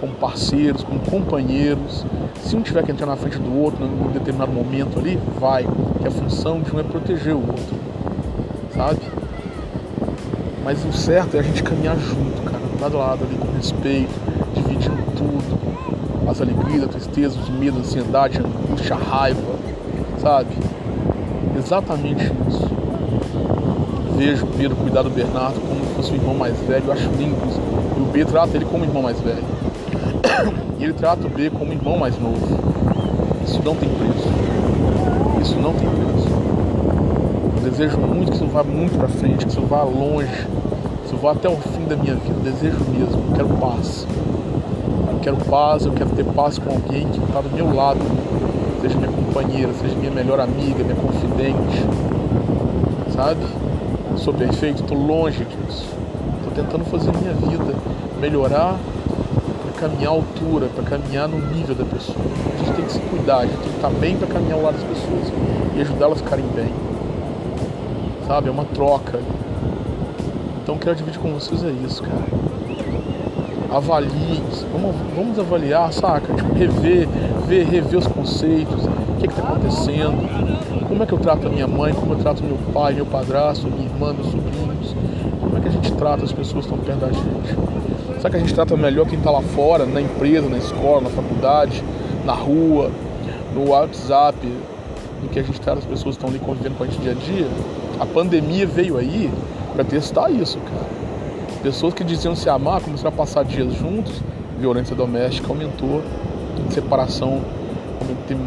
Como 0.00 0.12
parceiros, 0.14 0.82
como 0.82 0.98
companheiros. 0.98 2.04
Se 2.42 2.56
um 2.56 2.62
tiver 2.62 2.82
que 2.82 2.90
entrar 2.90 3.06
na 3.06 3.16
frente 3.16 3.38
do 3.38 3.56
outro 3.56 3.84
em 3.84 3.88
um 3.88 4.10
determinado 4.10 4.50
momento 4.50 4.98
ali, 4.98 5.16
vai, 5.38 5.64
que 6.00 6.08
a 6.08 6.10
função 6.10 6.60
de 6.60 6.74
um 6.74 6.80
é 6.80 6.82
proteger 6.82 7.34
o 7.34 7.40
outro, 7.40 7.76
sabe? 8.74 8.98
Mas 10.64 10.84
o 10.84 10.92
certo 10.92 11.36
é 11.36 11.40
a 11.40 11.42
gente 11.42 11.62
caminhar 11.62 11.96
junto, 11.96 12.42
cara, 12.42 12.64
lado 12.80 12.96
a 12.96 13.00
lado 13.00 13.24
ali, 13.24 13.38
com 13.38 13.52
respeito, 13.56 14.12
dividindo 14.54 15.02
tudo. 15.16 15.68
As 16.28 16.42
alegrias, 16.42 16.84
a 16.84 16.88
tristeza, 16.88 17.38
os 17.38 17.48
medos, 17.48 17.78
a 17.78 17.80
ansiedade, 17.80 18.38
a 18.38 18.46
angústia, 18.46 18.96
a 18.96 18.98
raiva, 18.98 19.57
sabe? 20.20 20.50
Exatamente 21.56 22.32
isso. 22.48 22.68
Vejo 24.16 24.46
o 24.46 24.48
Pedro 24.48 24.76
cuidar 24.76 25.02
do 25.02 25.10
Bernardo 25.10 25.60
como 25.60 25.84
se 25.84 25.94
fosse 25.94 26.12
o 26.12 26.14
irmão 26.16 26.34
mais 26.34 26.58
velho, 26.60 26.84
eu 26.86 26.92
acho 26.92 27.08
lindo 27.18 27.36
isso. 27.48 27.60
E 27.96 28.00
o 28.00 28.04
B 28.06 28.24
trata 28.24 28.56
ele 28.56 28.64
como 28.64 28.84
irmão 28.84 29.02
mais 29.02 29.18
velho. 29.20 29.44
E 30.78 30.84
ele 30.84 30.92
trata 30.92 31.26
o 31.26 31.30
B 31.30 31.50
como 31.50 31.72
irmão 31.72 31.98
mais 31.98 32.16
novo. 32.20 32.38
Isso 33.44 33.60
não 33.64 33.74
tem 33.74 33.88
preço. 33.88 34.28
Isso 35.42 35.56
não 35.56 35.72
tem 35.72 35.88
preço. 35.88 36.28
Eu 37.56 37.70
desejo 37.70 37.98
muito 37.98 38.30
que 38.30 38.36
isso 38.36 38.46
vá 38.46 38.62
muito 38.62 38.96
pra 38.96 39.08
frente, 39.08 39.44
que 39.44 39.50
isso 39.50 39.60
vá 39.62 39.82
longe, 39.82 40.28
que 40.28 41.06
isso 41.06 41.16
vá 41.16 41.32
até 41.32 41.48
o 41.48 41.56
fim 41.56 41.84
da 41.86 41.96
minha 41.96 42.14
vida. 42.14 42.34
Eu 42.36 42.52
desejo 42.52 42.78
mesmo. 42.90 43.24
Eu 43.30 43.34
quero 43.34 43.48
paz. 43.58 44.06
Eu 45.10 45.18
quero 45.20 45.36
paz, 45.36 45.84
eu 45.84 45.92
quero 45.92 46.10
ter 46.10 46.24
paz 46.26 46.58
com 46.58 46.70
alguém 46.70 47.08
que 47.08 47.18
está 47.18 47.40
do 47.40 47.50
meu 47.50 47.74
lado, 47.74 47.98
seja 48.80 48.96
minha 48.96 49.07
companheira, 49.38 49.72
seja 49.74 49.94
minha 49.94 50.10
melhor 50.10 50.40
amiga, 50.40 50.82
minha 50.82 50.96
confidente, 50.96 51.84
sabe? 53.14 53.40
Sou 54.16 54.34
perfeito, 54.34 54.82
estou 54.82 54.98
longe 54.98 55.44
disso. 55.44 55.86
Estou 56.38 56.52
tentando 56.54 56.84
fazer 56.86 57.12
minha 57.16 57.32
vida 57.34 57.74
melhorar 58.20 58.76
para 59.62 59.88
caminhar 59.88 60.10
à 60.10 60.14
altura, 60.16 60.66
para 60.74 60.82
caminhar 60.82 61.28
no 61.28 61.38
nível 61.54 61.74
da 61.74 61.84
pessoa. 61.84 62.18
A 62.18 62.64
gente 62.64 62.74
tem 62.74 62.84
que 62.84 62.92
se 62.92 62.98
cuidar, 62.98 63.38
a 63.38 63.46
gente 63.46 63.58
tem 63.58 63.70
que 63.70 63.76
estar 63.76 63.90
bem 63.90 64.16
para 64.16 64.26
caminhar 64.26 64.58
ao 64.58 64.64
lado 64.64 64.74
das 64.74 64.84
pessoas 64.84 65.32
e 65.76 65.80
ajudá-las 65.82 66.18
a 66.20 66.24
ficarem 66.24 66.46
bem. 66.56 66.72
Sabe? 68.26 68.48
É 68.48 68.50
uma 68.50 68.64
troca. 68.64 69.20
Então 70.62 70.76
quero 70.78 70.96
dividir 70.96 71.20
com 71.20 71.32
vocês 71.32 71.62
é 71.62 71.70
isso, 71.86 72.02
cara. 72.02 72.38
Avaliem, 73.70 74.42
vamos, 74.72 74.96
vamos 75.14 75.38
avaliar, 75.38 75.92
saca? 75.92 76.32
Tipo, 76.34 76.54
rever, 76.54 77.08
ver, 77.46 77.66
rever 77.66 77.98
os 77.98 78.06
conceitos, 78.06 78.88
que 79.26 79.34
está 79.34 79.48
acontecendo, 79.48 80.86
como 80.86 81.02
é 81.02 81.06
que 81.06 81.12
eu 81.12 81.18
trato 81.18 81.46
a 81.46 81.50
minha 81.50 81.66
mãe, 81.66 81.92
como 81.92 82.12
eu 82.14 82.18
trato 82.18 82.42
meu 82.44 82.56
pai, 82.72 82.94
meu 82.94 83.06
padrasto, 83.06 83.66
minha 83.66 83.86
irmã, 83.86 84.12
meus 84.12 84.26
sobrinhos, 84.26 84.94
como 85.40 85.56
é 85.56 85.60
que 85.60 85.68
a 85.68 85.70
gente 85.70 85.92
trata 85.92 86.24
as 86.24 86.32
pessoas 86.32 86.66
que 86.66 86.72
estão 86.72 86.78
perto 86.78 87.00
da 87.00 87.12
gente. 87.12 88.18
Será 88.18 88.30
que 88.30 88.36
a 88.36 88.40
gente 88.40 88.54
trata 88.54 88.76
melhor 88.76 89.06
quem 89.06 89.18
está 89.18 89.30
lá 89.30 89.42
fora, 89.42 89.86
na 89.86 90.00
empresa, 90.00 90.48
na 90.48 90.58
escola, 90.58 91.02
na 91.02 91.10
faculdade, 91.10 91.82
na 92.24 92.32
rua, 92.32 92.90
no 93.54 93.70
WhatsApp, 93.70 94.38
do 95.22 95.28
que 95.28 95.38
a 95.38 95.42
gente 95.42 95.60
trata 95.60 95.78
as 95.78 95.84
pessoas 95.84 96.16
que 96.16 96.24
estão 96.24 96.28
ali 96.28 96.38
convivendo 96.38 96.76
com 96.76 96.84
a 96.84 96.86
gente 96.86 97.00
dia 97.00 97.12
a 97.12 97.14
dia? 97.14 97.46
A 98.00 98.06
pandemia 98.06 98.66
veio 98.66 98.96
aí 98.96 99.30
para 99.74 99.84
testar 99.84 100.30
isso, 100.30 100.58
cara. 100.58 100.98
Pessoas 101.62 101.92
que 101.92 102.04
diziam 102.04 102.34
se 102.34 102.48
amar 102.48 102.80
começaram 102.80 103.10
a 103.10 103.16
passar 103.16 103.44
dias 103.44 103.72
juntos, 103.74 104.22
violência 104.58 104.94
doméstica 104.94 105.48
aumentou, 105.48 106.02
separação 106.70 107.40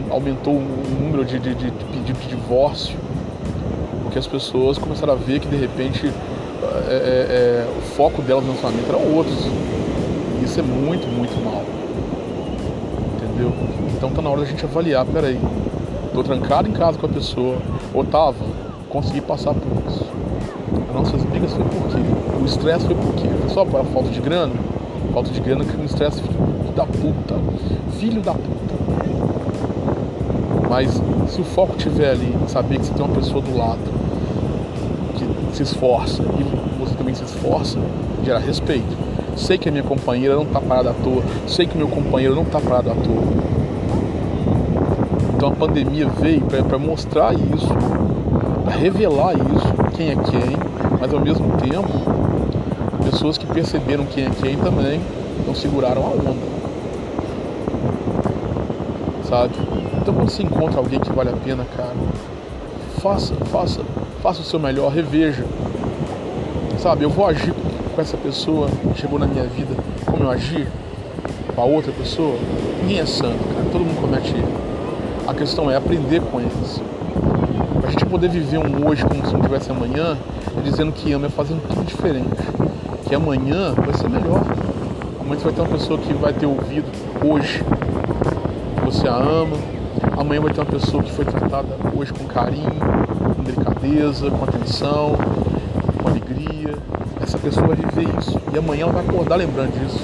aumentou 0.10 0.54
o 0.56 1.00
número 1.00 1.26
de, 1.26 1.40
de, 1.40 1.56
de 1.56 1.72
de 2.14 2.14
divórcio, 2.28 2.98
porque 4.04 4.20
as 4.20 4.28
pessoas 4.28 4.78
começaram 4.78 5.14
a 5.14 5.16
ver 5.16 5.40
que 5.40 5.48
de 5.48 5.56
repente 5.56 6.08
é, 6.08 6.94
é, 6.94 7.66
é, 7.68 7.78
o 7.78 7.82
foco 7.82 8.22
delas 8.22 8.44
no 8.44 8.54
relacionamento 8.54 8.90
eram 8.90 9.16
outros. 9.16 9.38
E 10.40 10.46
isso 10.46 10.60
é 10.60 10.64
muito, 10.64 11.08
muito 11.08 11.34
mal. 11.44 11.64
Entendeu? 13.16 13.54
Então 13.96 14.12
tá 14.12 14.22
na 14.22 14.30
hora 14.30 14.42
da 14.42 14.48
gente 14.48 14.64
avaliar, 14.66 15.06
peraí, 15.06 15.40
tô 16.14 16.24
trancado 16.24 16.68
em 16.68 16.72
casa 16.72 16.98
com 16.98 17.06
a 17.06 17.10
pessoa, 17.10 17.58
ou 17.94 18.04
tava, 18.04 18.44
consegui 18.90 19.22
passar 19.22 19.54
por 19.54 19.92
isso. 19.92 20.06
As 20.90 20.96
nossas 20.96 21.24
brigas 21.24 21.54
foi 21.54 21.64
por 21.64 21.88
quê? 21.88 22.02
O 22.42 22.46
estresse 22.46 22.86
foi 22.86 22.96
por 22.96 23.14
quê? 23.16 23.28
Foi 23.42 23.50
só 23.50 23.66
por 23.66 23.86
falta 23.86 24.10
de 24.10 24.20
grana? 24.20 24.54
Falta 25.14 25.30
de 25.30 25.40
grana 25.40 25.64
que 25.64 25.80
um 25.80 25.86
estresse 25.86 26.22
filho 26.22 26.74
da 26.76 26.86
puta. 26.86 27.36
Filho 27.98 28.22
da 28.22 28.34
puta. 28.34 28.61
Mas 30.72 30.90
se 31.28 31.42
o 31.42 31.44
foco 31.44 31.76
estiver 31.76 32.12
ali 32.12 32.34
saber 32.48 32.80
que 32.80 32.86
você 32.86 32.94
tem 32.94 33.06
uma 33.06 33.14
pessoa 33.14 33.42
do 33.42 33.58
lado 33.58 33.82
que 35.18 35.58
se 35.58 35.64
esforça 35.64 36.24
e 36.24 36.80
você 36.80 36.96
também 36.96 37.14
se 37.14 37.26
esforça, 37.26 37.78
gera 38.24 38.40
respeito. 38.40 38.98
Sei 39.36 39.58
que 39.58 39.68
a 39.68 39.72
minha 39.72 39.84
companheira 39.84 40.34
não 40.34 40.44
está 40.44 40.62
parada 40.62 40.92
à 40.92 40.94
toa, 40.94 41.22
sei 41.46 41.68
que 41.68 41.76
o 41.76 41.78
meu 41.78 41.90
companheiro 41.90 42.34
não 42.34 42.44
está 42.44 42.62
parado 42.62 42.90
à 42.90 42.94
toa. 42.94 43.22
Então 45.36 45.50
a 45.50 45.52
pandemia 45.52 46.08
veio 46.08 46.40
para 46.40 46.80
mostrar 46.80 47.34
isso, 47.34 47.68
para 48.64 48.74
revelar 48.74 49.34
isso, 49.34 49.98
quem 49.98 50.12
é 50.12 50.16
quem, 50.16 50.58
mas 51.02 51.14
ao 51.14 51.20
mesmo 51.20 51.50
tempo, 51.58 51.92
pessoas 53.12 53.38
que 53.38 53.46
perceberam 53.46 54.06
quem 54.06 54.24
é 54.24 54.30
quem 54.30 54.56
também 54.56 55.02
não 55.46 55.54
seguraram 55.54 56.02
a 56.02 56.08
onda. 56.12 56.62
Sabe? 59.32 59.54
Então 60.02 60.14
quando 60.14 60.30
você 60.30 60.44
encontra 60.44 60.78
alguém 60.78 61.00
que 61.00 61.10
vale 61.10 61.30
a 61.30 61.38
pena, 61.38 61.66
cara, 61.78 61.94
faça, 63.00 63.34
faça, 63.46 63.80
faça 64.22 64.42
o 64.42 64.44
seu 64.44 64.60
melhor, 64.60 64.92
reveja. 64.92 65.46
Sabe, 66.78 67.06
eu 67.06 67.10
vou 67.10 67.26
agir 67.26 67.54
com 67.96 68.02
essa 68.02 68.18
pessoa 68.18 68.68
que 68.68 69.00
chegou 69.00 69.18
na 69.18 69.26
minha 69.26 69.46
vida 69.46 69.74
como 70.06 70.26
eu 70.26 70.30
agir 70.30 70.68
com 71.56 71.62
a 71.62 71.64
outra 71.64 71.94
pessoa. 71.94 72.36
Ninguém 72.82 73.00
é 73.00 73.06
santo, 73.06 73.38
cara. 73.54 73.70
Todo 73.72 73.86
mundo 73.86 74.02
comete 74.02 74.36
erro. 74.36 74.52
A 75.26 75.34
questão 75.34 75.72
é 75.72 75.78
aprender 75.78 76.22
com 76.24 76.42
eles. 76.42 76.82
Pra 77.80 77.90
gente 77.90 78.06
poder 78.08 78.30
viver 78.30 78.58
um 78.58 78.86
hoje 78.86 79.06
como 79.06 79.26
se 79.26 79.32
não 79.32 79.40
tivesse 79.40 79.72
amanhã, 79.72 80.18
dizendo 80.62 80.92
que 80.92 81.14
ama 81.14 81.28
é 81.28 81.30
fazendo 81.30 81.66
tudo 81.70 81.86
diferente. 81.86 82.28
Que 83.08 83.16
amanhã 83.16 83.72
vai 83.76 83.94
ser 83.94 84.10
melhor. 84.10 84.44
Amanhã 85.22 85.40
você 85.40 85.46
vai 85.46 85.54
ter 85.54 85.62
uma 85.62 85.70
pessoa 85.70 85.98
que 85.98 86.14
vai 86.16 86.34
ter 86.34 86.48
ouvido 86.48 86.92
hoje 87.26 87.64
você 88.92 89.08
a 89.08 89.16
ama. 89.16 89.58
Amanhã 90.18 90.42
vai 90.42 90.54
ter 90.54 90.60
uma 90.60 90.66
pessoa 90.66 91.02
que 91.02 91.12
foi 91.12 91.24
tratada 91.24 91.78
hoje 91.96 92.12
com 92.12 92.26
carinho, 92.26 92.70
com 93.36 93.44
delicadeza, 93.44 94.30
com 94.30 94.44
atenção, 94.44 95.16
com 96.02 96.10
alegria. 96.10 96.76
Essa 97.22 97.38
pessoa 97.38 97.68
vai 97.68 97.78
viver 97.78 98.08
isso. 98.20 98.40
E 98.54 98.58
amanhã 98.58 98.84
ela 98.84 98.92
vai 98.92 99.06
acordar 99.06 99.36
lembrando 99.38 99.72
disso. 99.80 100.04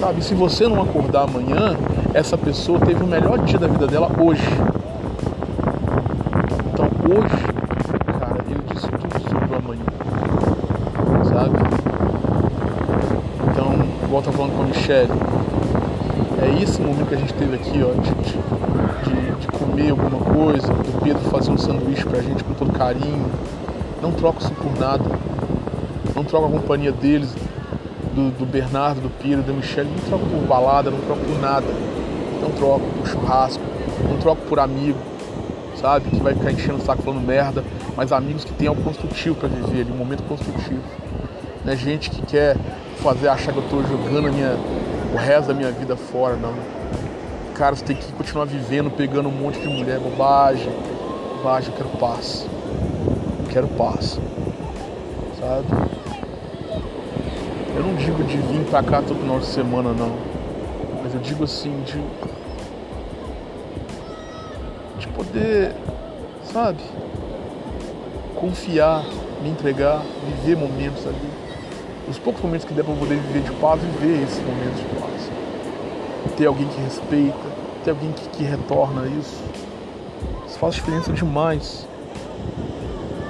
Sabe? 0.00 0.24
Se 0.24 0.34
você 0.34 0.66
não 0.66 0.80
acordar 0.80 1.24
amanhã, 1.24 1.76
essa 2.14 2.38
pessoa 2.38 2.80
teve 2.80 3.02
o 3.04 3.06
melhor 3.06 3.38
dia 3.40 3.58
da 3.58 3.66
vida 3.66 3.86
dela 3.86 4.10
hoje. 4.18 4.48
Então 6.72 6.86
hoje 7.14 7.50
igual 14.10 14.22
tá 14.22 14.32
falando 14.32 14.56
com 14.56 14.62
a 14.62 14.66
Michelle. 14.66 15.08
É 16.50 16.62
esse 16.62 16.82
momento 16.82 17.06
que 17.06 17.14
a 17.14 17.18
gente 17.18 17.32
teve 17.34 17.54
aqui, 17.54 17.80
ó, 17.80 17.92
de, 17.92 18.10
de, 19.08 19.40
de 19.40 19.46
comer 19.46 19.90
alguma 19.90 20.18
coisa, 20.18 20.66
do 20.66 21.00
Pedro 21.00 21.22
fazer 21.30 21.52
um 21.52 21.56
sanduíche 21.56 22.04
pra 22.04 22.20
gente 22.20 22.42
com 22.42 22.52
todo 22.54 22.72
carinho. 22.72 23.24
Não 24.02 24.10
troco 24.10 24.42
isso 24.42 24.50
por 24.54 24.76
nada. 24.76 25.04
Não 26.12 26.24
troco 26.24 26.46
a 26.46 26.50
companhia 26.50 26.90
deles, 26.90 27.32
do, 28.14 28.36
do 28.36 28.44
Bernardo, 28.44 29.00
do 29.00 29.10
Pedro, 29.22 29.44
da 29.44 29.52
Michelle. 29.52 29.88
Não 29.88 30.08
troco 30.08 30.26
por 30.26 30.40
balada, 30.48 30.90
não 30.90 30.98
troco 30.98 31.20
por 31.20 31.40
nada. 31.40 31.66
Não 32.42 32.50
troco 32.50 32.80
por 32.80 33.06
churrasco, 33.06 33.62
não 34.08 34.16
troco 34.16 34.42
por 34.48 34.58
amigo, 34.58 34.98
sabe? 35.80 36.10
Que 36.10 36.16
vai 36.16 36.34
ficar 36.34 36.50
enchendo 36.50 36.78
o 36.78 36.80
saco 36.80 37.02
falando 37.02 37.24
merda, 37.24 37.62
mas 37.96 38.10
amigos 38.10 38.44
que 38.44 38.52
têm 38.54 38.66
algo 38.66 38.82
construtivo 38.82 39.36
para 39.36 39.48
viver 39.48 39.82
ali, 39.82 39.92
um 39.92 39.96
momento 39.96 40.24
construtivo. 40.24 40.82
Não 41.64 41.72
é 41.72 41.76
gente 41.76 42.10
que 42.10 42.22
quer 42.22 42.56
fazer 42.96 43.28
achar 43.28 43.52
que 43.52 43.58
eu 43.58 43.68
tô 43.68 43.82
jogando 43.82 44.28
a 44.28 44.32
minha, 44.32 44.56
o 45.12 45.16
resto 45.16 45.48
da 45.48 45.54
minha 45.54 45.70
vida 45.72 45.96
fora, 45.96 46.36
não. 46.36 46.54
Cara, 47.54 47.74
você 47.74 47.84
tem 47.84 47.96
que 47.96 48.12
continuar 48.12 48.44
vivendo, 48.44 48.90
pegando 48.90 49.28
um 49.28 49.32
monte 49.32 49.60
de 49.60 49.68
mulher, 49.68 49.98
bobagem. 49.98 50.72
Bobagem, 51.36 51.70
eu 51.70 51.76
quero 51.76 51.88
paz. 51.98 52.46
Eu 53.40 53.50
quero 53.50 53.68
paz. 53.68 54.18
Sabe? 55.38 55.66
Eu 57.76 57.82
não 57.82 57.94
digo 57.96 58.22
de 58.24 58.36
vir 58.36 58.64
pra 58.70 58.82
cá 58.82 59.02
todo 59.02 59.18
final 59.18 59.40
de 59.40 59.46
semana, 59.46 59.92
não. 59.92 60.16
Mas 61.02 61.14
eu 61.14 61.20
digo 61.20 61.44
assim, 61.44 61.82
de. 61.82 62.00
De 64.98 65.08
poder, 65.08 65.74
sabe? 66.52 66.82
Confiar, 68.36 69.04
me 69.42 69.50
entregar, 69.50 70.02
viver 70.26 70.56
momentos 70.56 71.06
ali 71.06 71.49
os 72.08 72.18
poucos 72.18 72.42
momentos 72.42 72.66
que 72.66 72.74
der 72.74 72.84
para 72.84 72.94
poder 72.94 73.16
viver 73.16 73.42
de 73.42 73.52
paz, 73.52 73.80
viver 73.80 74.22
esses 74.22 74.42
momentos 74.44 74.78
de 74.78 75.00
paz. 75.00 75.30
ter 76.36 76.46
alguém 76.46 76.66
que 76.68 76.80
respeita, 76.80 77.38
ter 77.84 77.90
alguém 77.90 78.12
que, 78.12 78.28
que 78.28 78.42
retorna 78.42 79.06
isso. 79.06 79.42
Isso 80.46 80.58
faz 80.58 80.74
diferença 80.74 81.12
demais. 81.12 81.86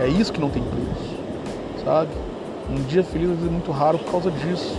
É 0.00 0.08
isso 0.08 0.32
que 0.32 0.40
não 0.40 0.48
tem 0.48 0.62
preço, 0.62 1.16
sabe? 1.84 2.10
Um 2.70 2.82
dia 2.84 3.02
feliz 3.02 3.30
é 3.30 3.50
muito 3.50 3.70
raro 3.70 3.98
por 3.98 4.10
causa 4.10 4.30
disso. 4.30 4.74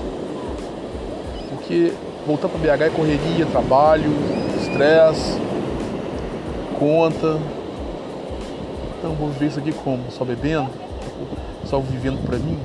Porque 1.49 1.93
voltar 2.25 2.47
para 2.47 2.58
BH 2.58 2.82
é 2.82 2.89
correria, 2.89 3.45
trabalho, 3.45 4.12
estresse, 4.60 5.39
conta. 6.80 7.39
Então 8.97 9.13
vou 9.13 9.30
viver 9.30 9.47
isso 9.47 9.60
aqui 9.60 9.71
como? 9.71 10.10
Só 10.10 10.25
bebendo? 10.25 10.69
Só 11.65 11.80
vivendo 11.80 12.25
para 12.25 12.38
mim? 12.38 12.58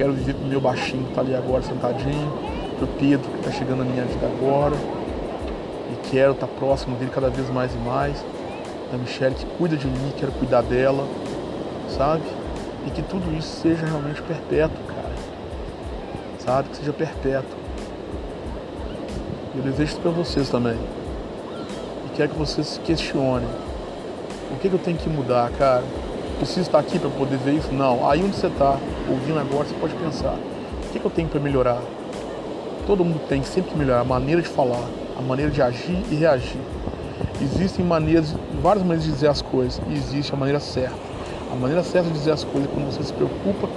Quero 0.00 0.14
viver 0.14 0.32
pro 0.32 0.46
meu 0.46 0.62
baixinho 0.62 1.04
que 1.04 1.12
tá 1.12 1.20
ali 1.20 1.34
agora 1.34 1.62
sentadinho, 1.62 2.32
pro 2.78 2.86
Pedro 2.86 3.30
que 3.32 3.42
tá 3.44 3.50
chegando 3.50 3.80
na 3.80 3.84
minha 3.84 4.02
vida 4.06 4.26
agora. 4.26 4.74
E 5.92 6.08
quero 6.08 6.32
estar 6.32 6.46
tá 6.46 6.52
próximo 6.58 6.96
dele 6.96 7.10
cada 7.14 7.28
vez 7.28 7.50
mais 7.50 7.74
e 7.74 7.76
mais. 7.76 8.24
Da 8.90 8.96
Michelle 8.96 9.34
que 9.34 9.44
cuida 9.58 9.76
de 9.76 9.86
mim, 9.86 10.10
quero 10.16 10.32
cuidar 10.32 10.62
dela, 10.62 11.06
sabe? 11.90 12.22
E 12.86 12.90
que 12.90 13.02
tudo 13.02 13.30
isso 13.36 13.60
seja 13.60 13.84
realmente 13.84 14.22
perpétuo, 14.22 14.82
cara. 14.86 15.12
Sabe? 16.38 16.70
Que 16.70 16.76
seja 16.78 16.94
perpétuo. 16.94 17.58
Eu 19.54 19.62
desejo 19.64 19.82
isso 19.82 20.00
para 20.00 20.12
vocês 20.12 20.48
também. 20.48 20.78
E 22.06 22.16
quero 22.16 22.30
que 22.30 22.38
vocês 22.38 22.66
se 22.66 22.80
questionem. 22.80 23.50
O 24.50 24.56
que, 24.56 24.70
que 24.70 24.74
eu 24.74 24.80
tenho 24.80 24.96
que 24.96 25.10
mudar, 25.10 25.50
cara? 25.58 25.84
Preciso 26.40 26.62
estar 26.62 26.78
aqui 26.78 26.98
para 26.98 27.10
poder 27.10 27.36
ver 27.36 27.52
isso? 27.52 27.70
Não. 27.70 28.08
Aí 28.08 28.24
onde 28.24 28.34
você 28.34 28.46
está, 28.46 28.78
ouvindo 29.06 29.38
agora, 29.38 29.68
você 29.68 29.74
pode 29.74 29.92
pensar. 29.92 30.32
O 30.32 30.90
que, 30.90 30.98
que 30.98 31.04
eu 31.04 31.10
tenho 31.10 31.28
para 31.28 31.38
melhorar? 31.38 31.82
Todo 32.86 33.04
mundo 33.04 33.20
tem 33.28 33.42
sempre 33.42 33.72
que 33.72 33.76
melhorar 33.76 34.00
a 34.00 34.04
maneira 34.04 34.40
de 34.40 34.48
falar, 34.48 34.82
a 35.18 35.20
maneira 35.20 35.50
de 35.50 35.60
agir 35.60 36.02
e 36.10 36.14
reagir. 36.14 36.62
Existem 37.42 37.84
maneiras, 37.84 38.34
várias 38.62 38.82
maneiras 38.82 39.04
de 39.04 39.12
dizer 39.12 39.28
as 39.28 39.42
coisas 39.42 39.82
e 39.86 39.92
existe 39.92 40.32
a 40.32 40.36
maneira 40.36 40.60
certa. 40.60 40.96
A 41.52 41.56
maneira 41.56 41.82
certa 41.82 42.08
de 42.08 42.14
dizer 42.14 42.30
as 42.30 42.42
coisas 42.42 42.70
é 42.70 42.74
quando 42.74 42.86
você 42.86 43.02
se 43.02 43.12
preocupa 43.12 43.68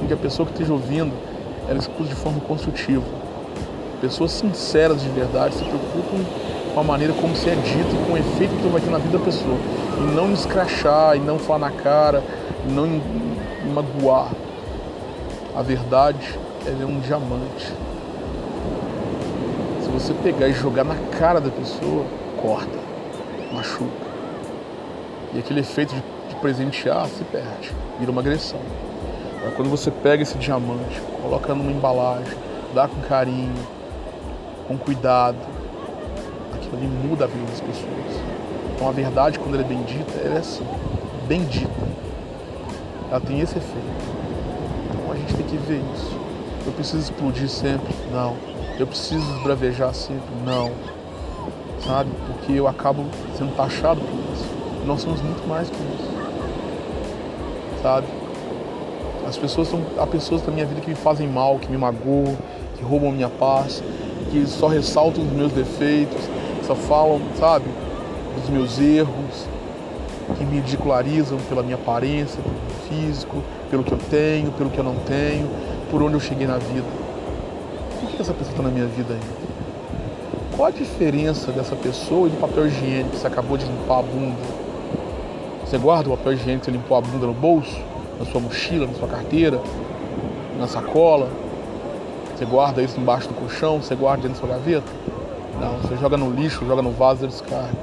com 0.00 0.06
que 0.08 0.12
a 0.12 0.16
pessoa 0.16 0.44
que 0.44 0.54
esteja 0.54 0.72
ouvindo 0.72 1.12
ela 1.68 1.78
escute 1.78 2.08
de 2.08 2.16
forma 2.16 2.40
construtiva 2.40 3.04
Pessoas 4.00 4.32
sinceras 4.32 5.02
de 5.02 5.08
verdade 5.08 5.54
se 5.54 5.64
preocupam 5.64 6.24
com 6.74 6.80
a 6.80 6.82
maneira 6.84 7.12
como 7.14 7.34
se 7.34 7.48
é 7.48 7.54
dito 7.54 7.94
e 7.94 8.06
com 8.06 8.12
o 8.12 8.16
efeito 8.16 8.54
que 8.56 8.68
vai 8.68 8.80
ter 8.80 8.90
na 8.90 8.98
vida 8.98 9.18
da 9.18 9.24
pessoa. 9.24 9.56
E 9.98 10.14
não 10.14 10.32
escrachar, 10.32 11.16
e 11.16 11.20
não 11.20 11.38
falar 11.38 11.70
na 11.70 11.70
cara, 11.70 12.22
e 12.66 12.72
não 12.72 13.00
magoar. 13.74 14.30
A 15.54 15.62
verdade, 15.62 16.38
é 16.66 16.84
um 16.84 17.00
diamante. 17.00 17.72
Se 19.82 19.88
você 19.88 20.12
pegar 20.14 20.48
e 20.48 20.52
jogar 20.52 20.84
na 20.84 20.96
cara 21.18 21.40
da 21.40 21.50
pessoa, 21.50 22.04
corta, 22.40 22.78
machuca. 23.52 24.08
E 25.34 25.38
aquele 25.38 25.60
efeito 25.60 25.94
de, 25.94 26.02
de 26.28 26.34
presentear 26.36 27.06
se 27.06 27.24
perde, 27.24 27.72
vira 27.98 28.10
uma 28.10 28.20
agressão. 28.20 28.60
Agora, 29.38 29.52
quando 29.52 29.70
você 29.70 29.90
pega 29.90 30.22
esse 30.22 30.36
diamante, 30.38 31.00
coloca 31.22 31.54
numa 31.54 31.70
embalagem, 31.70 32.36
dá 32.74 32.86
com 32.88 33.00
carinho, 33.02 33.54
com 34.66 34.76
cuidado, 34.76 35.38
aquilo 36.54 36.76
ali 36.76 36.86
muda 36.86 37.24
a 37.24 37.28
vida 37.28 37.46
das 37.46 37.60
pessoas. 37.60 38.37
Então 38.78 38.88
a 38.88 38.92
verdade, 38.92 39.40
quando 39.40 39.56
ela 39.56 39.64
é 39.64 39.66
bendita, 39.66 40.12
ela 40.24 40.36
é 40.36 40.38
assim, 40.38 40.64
bendita. 41.26 41.68
Ela 43.10 43.18
tem 43.18 43.40
esse 43.40 43.58
efeito. 43.58 44.04
Então 44.94 45.12
a 45.12 45.16
gente 45.16 45.34
tem 45.34 45.46
que 45.46 45.56
ver 45.56 45.82
isso. 45.96 46.16
Eu 46.64 46.70
preciso 46.70 46.98
explodir 46.98 47.48
sempre? 47.48 47.92
Não. 48.12 48.36
Eu 48.78 48.86
preciso 48.86 49.26
bravejar 49.42 49.92
sempre? 49.92 50.28
Não. 50.46 50.70
Sabe? 51.84 52.08
Porque 52.28 52.52
eu 52.52 52.68
acabo 52.68 53.04
sendo 53.36 53.52
taxado 53.56 54.00
por 54.00 54.32
isso. 54.32 54.46
Nós 54.86 55.00
somos 55.00 55.20
muito 55.22 55.44
mais 55.48 55.68
que 55.68 55.76
isso. 55.76 56.10
Sabe? 57.82 58.06
As 59.26 59.36
pessoas 59.36 59.66
são. 59.66 59.82
Há 59.98 60.06
pessoas 60.06 60.40
da 60.42 60.52
minha 60.52 60.64
vida 60.64 60.80
que 60.80 60.90
me 60.90 60.94
fazem 60.94 61.26
mal, 61.26 61.58
que 61.58 61.68
me 61.68 61.76
magoam, 61.76 62.36
que 62.76 62.84
roubam 62.84 63.10
minha 63.10 63.28
paz, 63.28 63.82
que 64.30 64.46
só 64.46 64.68
ressaltam 64.68 65.24
os 65.24 65.32
meus 65.32 65.50
defeitos, 65.50 66.22
só 66.64 66.76
falam, 66.76 67.20
sabe, 67.40 67.64
dos 68.40 68.50
meus 68.50 68.78
erros, 68.78 69.46
que 70.36 70.44
me 70.44 70.56
ridicularizam 70.56 71.38
pela 71.48 71.62
minha 71.62 71.76
aparência, 71.76 72.40
pelo 72.42 72.54
meu 72.54 72.70
físico, 72.88 73.42
pelo 73.70 73.82
que 73.82 73.92
eu 73.92 73.98
tenho, 73.98 74.52
pelo 74.52 74.70
que 74.70 74.78
eu 74.78 74.84
não 74.84 74.94
tenho, 74.96 75.48
por 75.90 76.02
onde 76.02 76.14
eu 76.14 76.20
cheguei 76.20 76.46
na 76.46 76.58
vida. 76.58 76.86
Por 78.00 78.10
que 78.10 78.20
essa 78.20 78.32
pessoa 78.32 78.50
está 78.50 78.62
na 78.62 78.70
minha 78.70 78.86
vida 78.86 79.14
ainda? 79.14 79.48
Qual 80.56 80.68
a 80.68 80.70
diferença 80.70 81.52
dessa 81.52 81.76
pessoa 81.76 82.26
e 82.26 82.30
do 82.30 82.36
papel 82.40 82.66
higiênico 82.66 83.10
que 83.10 83.16
você 83.18 83.26
acabou 83.26 83.56
de 83.56 83.64
limpar 83.64 84.00
a 84.00 84.02
bunda? 84.02 84.36
Você 85.64 85.78
guarda 85.78 86.08
o 86.08 86.16
papel 86.16 86.32
higiênico 86.32 86.64
você 86.64 86.70
limpou 86.70 86.96
a 86.96 87.00
bunda 87.00 87.26
no 87.26 87.34
bolso, 87.34 87.80
na 88.18 88.24
sua 88.26 88.40
mochila, 88.40 88.86
na 88.86 88.94
sua 88.94 89.08
carteira, 89.08 89.60
na 90.58 90.66
sacola? 90.66 91.28
Você 92.36 92.44
guarda 92.44 92.82
isso 92.82 93.00
embaixo 93.00 93.28
do 93.28 93.34
colchão, 93.34 93.80
você 93.80 93.94
guarda 93.94 94.28
dentro 94.28 94.40
da 94.40 94.46
sua 94.46 94.56
gaveta? 94.56 94.92
Não, 95.60 95.78
você 95.78 95.96
joga 95.96 96.16
no 96.16 96.30
lixo, 96.30 96.64
joga 96.66 96.82
no 96.82 96.90
vaso 96.92 97.24
e 97.24 97.28
descarga. 97.28 97.76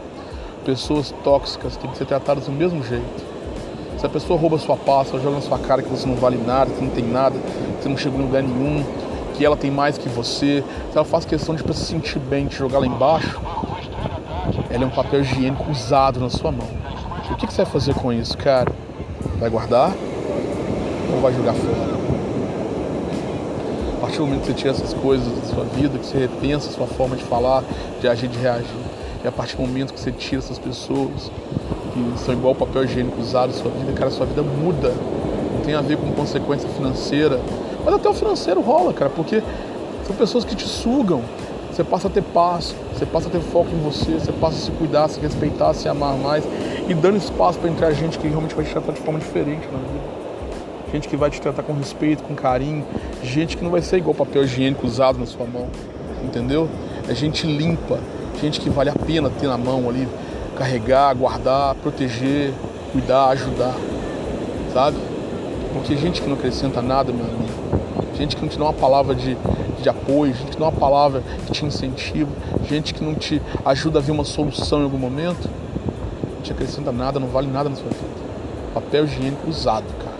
Pessoas 0.66 1.14
tóxicas 1.24 1.78
têm 1.78 1.90
que 1.92 1.98
ser 1.98 2.06
tratadas 2.06 2.46
do 2.46 2.52
mesmo 2.52 2.84
jeito. 2.84 3.24
Se 4.00 4.06
a 4.06 4.10
pessoa 4.10 4.40
rouba 4.40 4.58
sua 4.58 4.76
pasta, 4.76 5.20
joga 5.20 5.36
na 5.36 5.42
sua 5.42 5.60
cara 5.60 5.84
que 5.84 5.90
você 5.90 6.08
não 6.08 6.16
vale 6.16 6.38
nada, 6.38 6.72
que 6.72 6.84
não 6.84 6.90
tem 6.90 7.06
nada, 7.06 7.36
que 7.38 7.84
você 7.84 7.90
não 7.90 7.96
chegou 7.96 8.20
em 8.20 8.24
lugar 8.24 8.42
nenhum, 8.42 8.84
que 9.36 9.46
ela 9.46 9.56
tem 9.56 9.70
mais 9.70 9.98
que 9.98 10.10
você, 10.10 10.64
se 10.92 10.96
ela 10.98 11.06
faz 11.06 11.24
questão 11.24 11.54
de 11.54 11.62
se 11.62 11.86
sentir 11.86 12.18
bem, 12.18 12.48
de 12.48 12.56
jogar 12.56 12.80
lá 12.80 12.88
embaixo, 12.88 13.40
ela 14.72 14.84
é 14.84 14.88
um 14.88 14.90
papel 14.90 15.22
higiênico 15.22 15.70
usado 15.70 16.20
na 16.20 16.32
sua 16.32 16.52
mão. 16.52 16.68
O 17.30 17.36
que 17.36 17.46
você 17.46 17.64
vai 17.64 17.72
fazer 17.72 17.94
com 17.94 18.12
isso, 18.12 18.36
cara? 18.36 18.72
Vai 19.40 19.50
guardar 19.50 19.94
ou 21.14 21.22
vai 21.22 21.32
jogar 21.32 21.54
fora? 21.54 21.96
partir 24.06 24.20
do 24.20 24.28
momento 24.28 24.42
que 24.42 24.48
você 24.48 24.54
tira 24.54 24.70
essas 24.72 24.94
coisas 24.94 25.28
da 25.28 25.48
sua 25.48 25.64
vida, 25.64 25.98
que 25.98 26.06
você 26.06 26.20
repensa 26.20 26.70
a 26.70 26.72
sua 26.72 26.88
forma 26.88 27.16
de 27.16 27.24
falar, 27.24 27.64
de 28.00 28.08
agir, 28.08 28.28
de 28.28 28.38
reagir, 28.38 28.85
e 29.26 29.28
a 29.28 29.32
partir 29.32 29.56
do 29.56 29.64
momento 29.64 29.92
que 29.92 30.00
você 30.00 30.12
tira 30.12 30.38
essas 30.38 30.60
pessoas 30.60 31.32
que 31.92 32.20
são 32.24 32.36
igual 32.36 32.54
papel 32.54 32.84
higiênico 32.84 33.20
usado 33.20 33.52
sua 33.54 33.72
vida, 33.72 33.92
cara, 33.94 34.12
sua 34.12 34.28
vida 34.28 34.44
muda. 34.44 34.90
Não 35.52 35.62
tem 35.66 35.74
a 35.74 35.82
ver 35.82 35.98
com 35.98 36.12
consequência 36.12 36.70
financeira. 36.70 37.40
Mas 37.84 37.96
até 37.96 38.08
o 38.08 38.14
financeiro 38.14 38.62
rola, 38.62 38.94
cara, 38.94 39.10
porque 39.10 39.42
são 40.06 40.16
pessoas 40.16 40.46
que 40.46 40.56
te 40.56 40.68
sugam. 40.68 41.24
Você 41.72 41.84
passa 41.84 42.08
a 42.08 42.12
ter 42.12 42.22
paz, 42.22 42.76
você 42.94 43.04
passa 43.04 43.28
a 43.28 43.32
ter 43.32 43.42
foco 43.42 43.70
em 43.74 43.82
você, 43.82 44.12
você 44.12 44.32
passa 44.32 44.58
a 44.58 44.60
se 44.60 44.72
cuidar, 44.72 45.08
se 45.08 45.20
respeitar, 45.20 45.74
se 45.74 45.90
amar 45.90 46.16
mais 46.18 46.44
e 46.88 46.94
dando 46.94 47.18
espaço 47.18 47.58
para 47.58 47.72
entrar 47.72 47.92
gente 47.94 48.20
que 48.20 48.28
realmente 48.28 48.54
vai 48.54 48.64
te 48.64 48.72
tratar 48.72 48.92
de 48.92 49.00
forma 49.00 49.20
diferente 49.20 49.66
na 49.72 49.80
vida 49.80 50.26
gente 50.94 51.10
que 51.10 51.18
vai 51.18 51.30
te 51.30 51.42
tratar 51.42 51.64
com 51.64 51.74
respeito, 51.74 52.24
com 52.24 52.34
carinho, 52.36 52.86
gente 53.22 53.58
que 53.58 53.64
não 53.64 53.72
vai 53.72 53.82
ser 53.82 53.98
igual 53.98 54.16
papel 54.16 54.46
higiênico 54.46 54.88
usado 54.88 55.20
na 55.20 55.26
sua 55.26 55.46
mão, 55.46 55.68
entendeu? 56.24 56.70
É 57.10 57.14
gente 57.14 57.46
limpa, 57.46 58.00
gente 58.42 58.60
que 58.60 58.70
vale 58.70 58.90
a 58.90 58.94
pena 58.94 59.30
ter 59.30 59.48
na 59.48 59.58
mão 59.58 59.90
ali, 59.90 60.08
carregar, 60.58 61.14
guardar, 61.16 61.76
proteger, 61.76 62.54
cuidar, 62.92 63.30
ajudar, 63.30 63.76
sabe? 64.74 64.98
Porque 65.74 65.96
gente 65.96 66.22
que 66.22 66.28
não 66.28 66.36
acrescenta 66.36 66.82
nada, 66.82 67.12
meu 67.12 67.26
amigo, 67.26 68.16
gente 68.18 68.36
que 68.36 68.42
não 68.42 68.50
te 68.50 68.58
dá 68.58 68.66
uma 68.66 68.74
palavra 68.74 69.14
de, 69.14 69.38
de 69.82 69.90
apoio, 69.90 70.34
gente 70.34 70.52
que 70.52 70.60
não 70.60 70.70
dá 70.70 70.74
uma 70.74 70.80
palavra 70.80 71.22
que 71.46 71.52
te 71.52 71.66
incentiva, 71.66 72.32
gente 72.70 72.94
que 72.94 73.04
não 73.04 73.14
te 73.14 73.42
ajuda 73.66 74.00
a 74.00 74.02
ver 74.02 74.12
uma 74.12 74.24
solução 74.24 74.80
em 74.80 74.84
algum 74.84 74.98
momento, 74.98 75.50
não 76.36 76.42
te 76.42 76.52
acrescenta 76.52 76.92
nada, 76.92 77.20
não 77.20 77.28
vale 77.28 77.48
nada 77.48 77.70
na 77.70 77.76
sua 77.76 77.90
vida. 77.90 78.26
Papel 78.74 79.06
higiênico 79.06 79.50
usado, 79.50 79.86
cara 80.04 80.16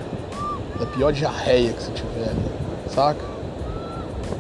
da 0.80 0.86
pior 0.86 1.12
diarreia 1.12 1.72
que 1.74 1.84
você 1.84 1.92
tiver, 1.92 2.34
saca? 2.90 3.24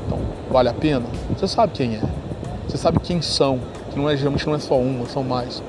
Então, 0.05 0.19
vale 0.49 0.69
a 0.69 0.73
pena? 0.73 1.05
Você 1.35 1.47
sabe 1.47 1.73
quem 1.73 1.95
é. 1.95 2.24
Você 2.67 2.77
sabe 2.77 2.99
quem 2.99 3.21
são, 3.21 3.59
que 3.91 3.97
não 3.97 4.09
é, 4.09 4.17
geralmente 4.17 4.45
não 4.45 4.55
é 4.55 4.59
só 4.59 4.77
uma, 4.77 5.05
são 5.07 5.23
mais. 5.23 5.61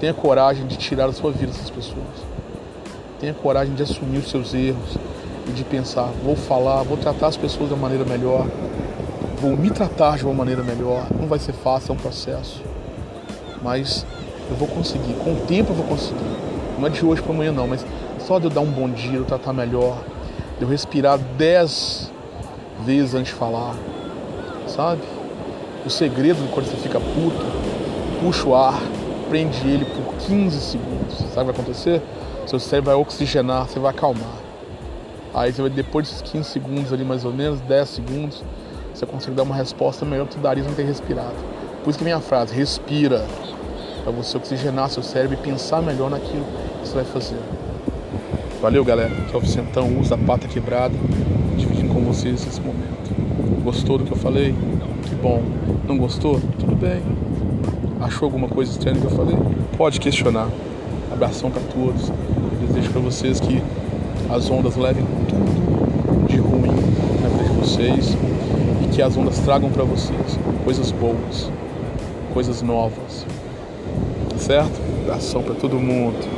Tenha 0.00 0.14
coragem 0.14 0.66
de 0.66 0.76
tirar 0.76 1.06
da 1.06 1.12
sua 1.12 1.32
vida 1.32 1.50
essas 1.50 1.70
pessoas. 1.70 2.24
Tenha 3.18 3.34
coragem 3.34 3.74
de 3.74 3.82
assumir 3.82 4.18
os 4.18 4.30
seus 4.30 4.54
erros 4.54 4.96
e 5.48 5.52
de 5.52 5.64
pensar, 5.64 6.10
vou 6.22 6.36
falar, 6.36 6.82
vou 6.82 6.96
tratar 6.96 7.26
as 7.28 7.36
pessoas 7.36 7.70
uma 7.70 7.82
maneira 7.82 8.04
melhor, 8.04 8.46
vou 9.40 9.56
me 9.56 9.70
tratar 9.70 10.16
de 10.16 10.24
uma 10.24 10.34
maneira 10.34 10.62
melhor. 10.62 11.06
Não 11.18 11.26
vai 11.26 11.38
ser 11.38 11.52
fácil, 11.52 11.92
é 11.92 11.94
um 11.94 11.98
processo. 11.98 12.62
Mas 13.62 14.06
eu 14.48 14.56
vou 14.56 14.68
conseguir, 14.68 15.14
com 15.14 15.32
o 15.32 15.40
tempo 15.46 15.72
eu 15.72 15.76
vou 15.76 15.86
conseguir. 15.86 16.34
Não 16.78 16.86
é 16.86 16.90
de 16.90 17.04
hoje 17.04 17.22
para 17.22 17.32
amanhã 17.32 17.52
não, 17.52 17.66
mas 17.66 17.84
só 18.18 18.38
de 18.38 18.46
eu 18.46 18.50
dar 18.50 18.60
um 18.60 18.70
bom 18.70 18.88
dia, 18.88 19.16
eu 19.16 19.24
tratar 19.24 19.52
melhor, 19.52 19.98
de 20.58 20.64
eu 20.64 20.68
respirar 20.68 21.18
dez 21.18 22.10
vezes 22.84 23.14
antes 23.14 23.32
de 23.32 23.38
falar, 23.38 23.74
sabe? 24.66 25.02
O 25.84 25.90
segredo 25.90 26.50
quando 26.50 26.66
você 26.66 26.76
fica 26.76 26.98
puto, 26.98 27.44
puxa 28.20 28.48
o 28.48 28.54
ar, 28.54 28.80
prende 29.28 29.68
ele 29.68 29.84
por 29.84 30.14
15 30.26 30.58
segundos. 30.58 31.18
Sabe 31.18 31.26
o 31.26 31.28
que 31.28 31.34
vai 31.34 31.50
acontecer? 31.50 32.02
Seu 32.46 32.58
cérebro 32.58 32.92
vai 32.92 33.00
oxigenar, 33.00 33.68
você 33.68 33.78
vai 33.78 33.90
acalmar. 33.90 34.38
Aí 35.34 35.52
você 35.52 35.60
vai, 35.60 35.70
depois 35.70 36.08
desses 36.08 36.22
15 36.22 36.48
segundos 36.48 36.92
ali 36.92 37.04
mais 37.04 37.24
ou 37.24 37.32
menos, 37.32 37.60
10 37.60 37.88
segundos, 37.88 38.42
você 38.94 39.04
consegue 39.04 39.36
dar 39.36 39.42
uma 39.42 39.54
resposta 39.54 40.06
melhor 40.06 40.26
que 40.26 40.36
tu 40.36 40.40
daria 40.40 40.64
sem 40.64 40.72
ter 40.72 40.84
respirado. 40.84 41.34
Por 41.82 41.90
isso 41.90 41.98
que 41.98 42.04
minha 42.04 42.20
frase, 42.20 42.54
respira, 42.54 43.26
para 44.02 44.12
você 44.12 44.38
oxigenar 44.38 44.88
seu 44.88 45.02
cérebro 45.02 45.34
e 45.34 45.36
pensar 45.36 45.82
melhor 45.82 46.08
naquilo 46.08 46.44
que 46.80 46.88
você 46.88 46.94
vai 46.94 47.04
fazer. 47.04 47.38
Valeu, 48.62 48.82
galera. 48.84 49.10
Que 49.28 49.34
é 49.34 49.36
o 49.36 49.40
Vicentão, 49.40 49.98
usa 49.98 50.14
a 50.14 50.18
pata 50.18 50.48
quebrada, 50.48 50.94
dividindo 51.58 51.92
com 51.92 52.00
vocês 52.04 52.46
esse 52.46 52.60
momento. 52.60 53.14
Gostou 53.62 53.98
do 53.98 54.04
que 54.04 54.12
eu 54.12 54.16
falei? 54.16 54.54
Que 55.02 55.14
bom. 55.14 55.42
Não 55.94 56.00
gostou? 56.00 56.40
Tudo 56.58 56.74
bem. 56.74 57.00
Achou 58.00 58.26
alguma 58.26 58.48
coisa 58.48 58.72
estranha 58.72 58.98
que 58.98 59.04
eu 59.04 59.10
falei? 59.12 59.36
Pode 59.76 60.00
questionar. 60.00 60.48
Abração 61.12 61.52
para 61.52 61.62
todos. 61.72 62.08
Eu 62.08 62.66
desejo 62.66 62.90
para 62.90 63.00
vocês 63.00 63.38
que 63.38 63.62
as 64.28 64.50
ondas 64.50 64.74
levem 64.74 65.04
tudo 65.28 66.26
de 66.26 66.36
ruim 66.38 66.72
na 67.22 67.28
vida 67.28 67.44
de 67.44 67.60
vocês 67.60 68.16
e 68.82 68.88
que 68.88 69.00
as 69.00 69.16
ondas 69.16 69.38
tragam 69.38 69.70
para 69.70 69.84
vocês 69.84 70.36
coisas 70.64 70.90
boas, 70.90 71.48
coisas 72.32 72.60
novas. 72.60 73.24
Certo? 74.36 74.80
Abração 75.04 75.44
para 75.44 75.54
todo 75.54 75.78
mundo. 75.78 76.33